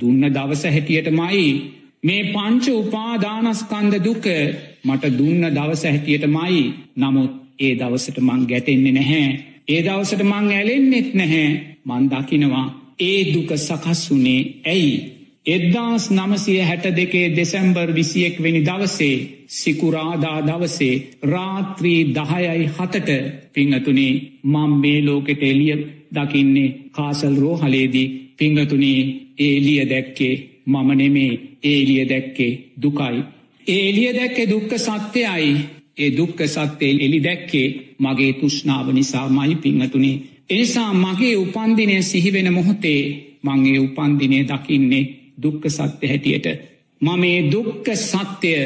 [0.00, 1.44] දුන්න දවස හැටියට මයි.
[2.02, 4.26] මේ පංච උපාදානස්කන්ද දුක
[4.84, 6.60] මට දුන්න දවස හැටියට මයි
[6.96, 9.30] නමුත් ඒ දවසට මං ගැටෙන්නේ නැහැ.
[9.68, 11.48] ඒ දවසට මං ඇලෙන්නෙත් නැහැ.
[11.86, 12.66] මන්දකිනවා
[13.00, 14.94] ඒ දුක සකස් වුනේ ඇයි?
[15.46, 19.16] එද්දාස් නමසය හැට දෙකේ දෙසැම්බර් විසියෙක් වෙනි දවසේ
[19.48, 20.94] සිකුරාදා දවසේ
[21.24, 23.08] රාත්‍රී දහයයි හතට
[23.52, 24.12] පිංහතුනේ
[24.44, 25.78] මං මේ ලෝකෙට එලිය
[26.14, 28.12] දකින්නේ කාසල් රෝහලේදී.
[28.36, 29.00] පිංහතුනේ
[29.38, 30.34] ඒලිය දැක්කේ
[30.66, 31.40] මම නෙමේ.
[31.64, 32.52] ඒලිය දැක්කේ
[32.82, 33.18] දුකයි.
[33.66, 35.79] ඒලිය දැක්කේ දුක්ක සත්‍යයයි.
[35.96, 37.68] ඒ දුක්ක සත්‍යයෙන් එලි දැක්කේ
[37.98, 40.20] මගේ තුෂ්නාව නිසා මයි පිංහතුනේ.
[40.50, 43.02] එනිසා මගේ උපන්දිනය සිහිවෙන මොහොතේ
[43.42, 45.10] මංගේ උපන්දිනය දකින්නේ
[45.42, 46.46] දුක්ක සත්‍ය හැටියට.
[47.00, 48.62] මම මේ දුක්ක සත්‍යය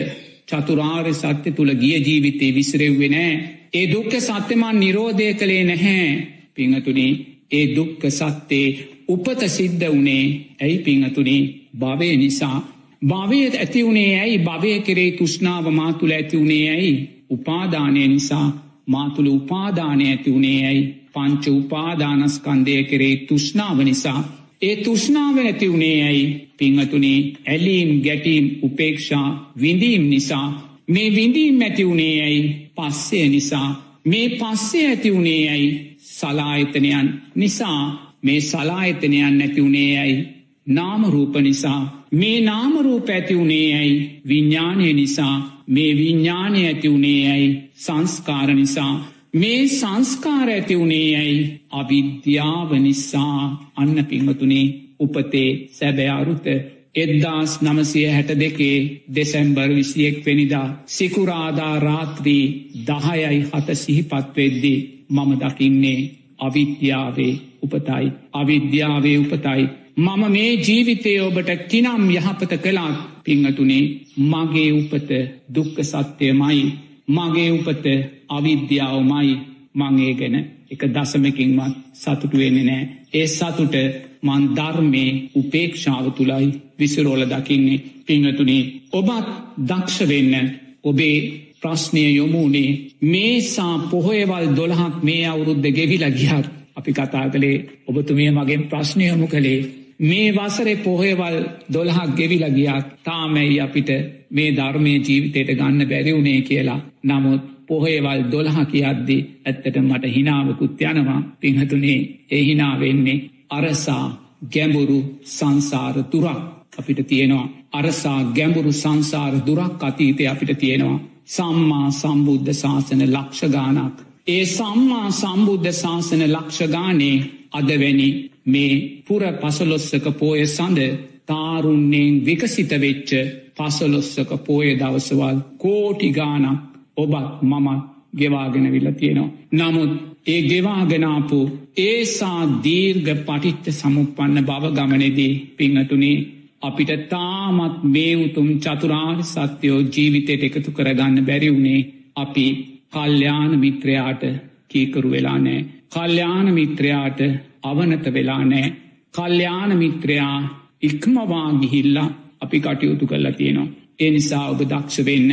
[0.46, 3.32] චතුරාර්ය සත්‍ය තුළ ගිය ජීවිතේ විසිරෙව්වෙනෑ.
[3.72, 6.06] ඒ දුක්ක සත්‍යමන් නිරෝධය කළේ නැහැ
[6.54, 7.12] පිංහතුනේ
[7.50, 10.24] ඒ දුක්ක සත්‍යයේ උපත සිද්ධ වනේ
[10.60, 11.42] ඇයි පිංහතුනේ
[11.78, 12.73] භවය නිසා.
[13.06, 14.38] භවයත් ඇති වුණේ ඇයි?
[14.38, 16.94] භවය කරේ තුෂ්නාව මාතුළ ඇති වුණේ ඇයි?
[17.30, 18.46] උපාදානය නිසා
[18.86, 20.82] මාතුළ උපාදානය ඇති වුණේ ඇයි?
[21.12, 24.20] පංච උපාදානස්කන්දය කරේ තුෂ්නාව නිසා.
[24.62, 26.24] ඒ තුෂ්නාව ඇති වුණේ ඇයි?
[26.58, 30.46] පිංහතුනේ ඇලීම් ගැටීම් උපේක්ෂා විඳීම් නිසා.
[30.88, 32.70] මේ විඳීම් ඇති වුණේ ඇයි?
[32.76, 33.68] පස්සය නිසා.
[34.04, 35.96] මේ පස්සේ ඇති වුණේ ඇයි?
[35.98, 37.82] සලායතනයන් නිසා.
[38.22, 40.28] මේ සලායතනයන් නැති වුණේ ඇයි?
[40.66, 42.03] නාමරූප නිසා.
[42.14, 44.20] මේ නාමරූප ඇති වුණේ ඇයි?
[44.28, 45.36] විඤ්ඥානය නිසා.
[45.66, 47.48] මේ විඤ්ඥානය ඇති වුණේ ඇයි?
[47.76, 48.94] සංස්කාර නිසා.
[49.34, 51.42] මේ සංස්කාර ඇති වුණේ ඇයි?
[51.72, 53.72] අවිද්‍යාව නිසා.
[53.76, 54.66] අන්න පිංහතුනේ
[55.00, 56.46] උපතේ සැබෑ අරුත
[56.94, 58.76] එද්දාස් නමසය හැට දෙකේ
[59.14, 62.44] දෙසැම්බර් විසියෙක් වෙනිදා සිකුරාදා රාත්‍රී
[62.86, 64.78] දහයයි හත සිහිපත්වෙද්දී
[65.10, 68.06] මම දකින්නේ අවිද්‍යාවේ උපතයි.
[68.32, 69.62] අවිද්‍යාවේ උපතයි.
[69.96, 74.00] මම මේ ජීවිතය ඔබට කිනම් යහපත කලාත් පිංහතුනේ.
[74.20, 75.10] මගේ උපත
[75.48, 76.64] දුක්ක සත්‍යයමයි
[77.08, 77.84] මගේ උපත
[78.28, 79.38] අවිද්‍යාවමයි.
[79.74, 80.36] මගේ ගැන
[80.70, 82.82] එක දසමකින්වත් සතුටු වෙන්නේ නෑ
[83.12, 83.74] ඒ සතුට
[84.22, 87.84] මන් ධර්මය උපේක්ෂාව තුළයි විසිරෝල දකින්නේ.
[88.06, 89.28] පිංහතුනේ ඔබත්
[89.60, 90.34] දක්ෂ වෙන්න
[90.82, 91.18] ඔබේ
[91.62, 99.26] ප්‍රශ්නය යොමුණේ මේසා පොහොයවල් දොළහක් මේ අවුරුද්ධ ගෙවිල ගිහත් අපි කතා කළේ ඔබතුමිය මගෙන් ප්‍රශ්නයොමු
[99.26, 101.36] කළේ මේ වසරේ පොහොයවල්
[101.72, 103.90] දොළහක් ගෙවිල ගියත් තාමැයි අපිට
[104.30, 106.80] මේ ධර්මය ජීවිතයට ගන්න බැරිවුණේ කියලා.
[107.04, 111.20] නමුත් පොහේවල් දොළහ කියද්දි ඇත්තට මට හිනාවකුත් යනවා.
[111.40, 112.00] පිංහතුනේ
[112.30, 114.06] ඒ හිනාවෙන්නේ අරසා
[114.52, 116.40] ගැඹුරු සංසාර තුරක්
[116.78, 117.52] අපිට තියෙනවා.
[117.72, 121.04] අරසා ගැඹුරු සංසාර දුරක් අතීතය අපිට තියෙනවා.
[121.26, 123.96] සම්මා සම්බුද්ධ ශාසන ලක්ෂගානක්
[124.26, 127.16] ඒ සම්මා සම්බුද්ධ ශාසන ලක්ෂගානේ
[127.54, 128.08] අදවැනි
[128.46, 130.80] මේ පුර පසලොස්සක පෝය සඳ
[131.26, 133.10] තාරුන්නයෙන් විකසිත වෙච්ච
[133.56, 136.60] පසලොස්සක පෝය දවසවල් කෝටිගානක්
[136.96, 137.82] ඔබත් මමත්
[138.12, 139.34] ගෙවාගෙන විල්ල තියෙනවා.
[139.52, 139.92] නමුත්
[140.26, 141.38] ඒ ගෙවාගෙනාපු
[141.78, 146.24] ඒසා දීර්ග පටිච්ච සමුපන්න බව ගමනෙදී පිංහතුනේ
[146.62, 151.80] අපිට තාමත් මේ උතුම් චතුරාර් සත්‍යයෝ ජීවිතයට එකතු කරගන්න බැරිවුණේ
[152.16, 152.46] අපි
[152.92, 154.22] කල්්‍යාන මිත්‍රයාට
[154.68, 155.60] කීකරු වෙලා නෑ.
[155.94, 157.20] කල්්‍යාන මිත්‍රයාට
[157.62, 158.72] අවනත වෙලා නෑ.
[159.14, 160.38] කල්්‍යාන මිත්‍රයා
[160.82, 162.08] ඉක්මවා ගිහිල්ලා
[162.40, 163.74] අපි කටයුතු කරලා තියෙනවා.
[164.00, 165.30] එනිසා ඔබ දක්ෂ වෙන්න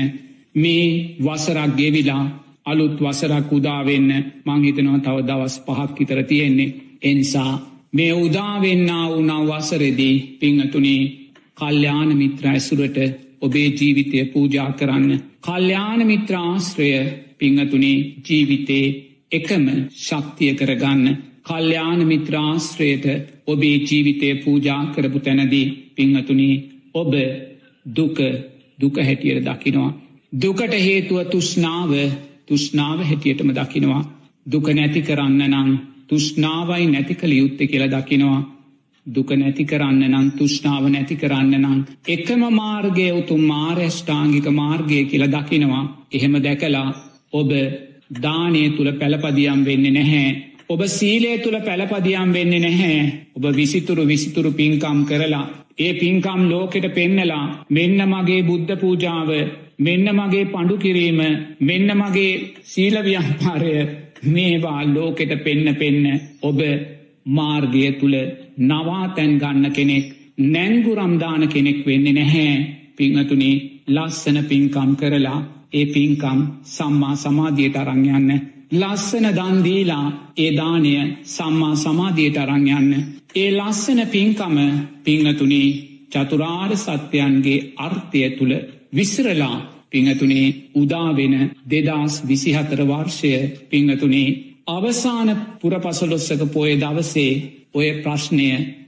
[0.55, 0.85] මේ
[1.19, 2.23] වසරක් ගෙවිලා
[2.65, 4.09] අලුත් වසරක් උදාවෙන්න
[4.45, 6.75] මංහිතනවා තව දවස් පහක් විතර තියෙන්නේ.
[7.01, 7.51] එනිසා
[7.93, 11.01] මේ උදාවෙන්න වුණා වසරෙදී පිංහතුනේ
[11.57, 12.97] කල්්‍යාන මිත්‍ර ඇසුරට
[13.41, 15.11] ඔබේ ජීවිතය පූජා කරන්න.
[15.41, 16.89] කල්්‍යාන මිත්‍රාශ්‍රය
[17.37, 19.65] පිංහතුනේ ජීවිතේ එකම
[19.97, 21.17] ශක්තිය කරගන්න.
[21.43, 23.05] කල්්‍යාන මිත්‍රාශ්‍රයට
[23.47, 25.65] ඔබේ ජීවිතය පූජා කරපු තැනදී
[25.95, 26.55] පිංහතුනේ
[26.93, 27.13] ඔබ
[27.85, 28.17] දුක
[28.79, 29.91] දුක හැටියට දකිනවා.
[30.33, 31.91] දුකට හේතුව තුෂ්නාව
[32.47, 34.03] තුෂ්නාව හැටියටම දකිනවා.
[34.45, 35.69] දුක නැති කරන්න නං
[36.07, 38.41] තුෂ්නාවයි නැති කළ යුත්ත කියල දකිනවා.
[39.05, 41.79] දුක නැති කරන්න නම් තුෂ්නාව නැති කරන්න නම්.
[42.07, 45.83] එකම මාර්ගය උතුම් මාර්යෂ්ඨාංගික මාර්ගය කියල දකිනවා.
[46.11, 46.89] එහෙම දැකලා
[47.33, 47.49] ඔබ
[48.11, 50.27] දානය තුළ පැළපදියම් වෙන්න නැහැ.
[50.69, 53.01] ඔබ සීලේ තුළ පැළපදියම් වෙන්න නැහැ.
[53.35, 55.43] ඔබ විසිතුරු විසිතුරු පින්කම් කරලා.
[55.77, 59.29] ඒ පින්කම් ලෝකෙට පෙන්නලා මෙන්න මගේ බුද්ධ පූජාව
[59.79, 61.19] මෙන්න මගේ පඩු කිරීම
[61.61, 62.31] මෙන්න මගේ
[62.63, 63.75] සීලව්‍යම්පාරය
[64.25, 66.03] මේවා ලෝකෙට පෙන්න පෙන්න
[66.41, 66.59] ඔබ
[67.29, 68.17] මාර්ගය තුළ
[68.61, 70.05] නවාතැන් ගන්න කෙනෙක්
[70.47, 72.51] නැංගුරම්දාන කෙනෙක් වෙන්නේ නැහැ
[72.97, 73.55] පිංහතුනේ
[73.87, 75.39] ලස්සන පින්කම් කරලා
[75.71, 78.29] ඒ පින්කම් සම්මා සමාධියට අරංයන්න
[78.71, 80.05] ලස්සන දන්දීලා
[80.37, 80.93] ඒ දානය
[81.27, 82.91] සම්මා සමාධියට අරංයන්න
[83.35, 84.57] ඒ ලස්සන පින්කම
[85.03, 85.69] පිංහතුනේ
[86.11, 88.53] චතුරාර් සත්‍යයන්ගේ අර්ථය තුළ
[88.93, 89.57] විස්රලා
[89.89, 93.31] පිංහතුනේ උදාවෙන දෙදස් විසිහතර වර්ෂය
[93.69, 94.37] පිංහතුනේ
[94.69, 97.33] අවසාන පුරපසලොස්සක පොය දවසේ
[97.73, 98.47] ඔය ප්‍රශ්නය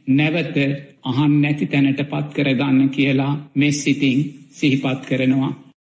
[0.10, 0.56] නැවත
[1.04, 4.20] අහන් නැති තැනට පත් කරගන්න කියලා මෙස් සිතින්
[4.50, 5.52] සිහිපත් කරනවා.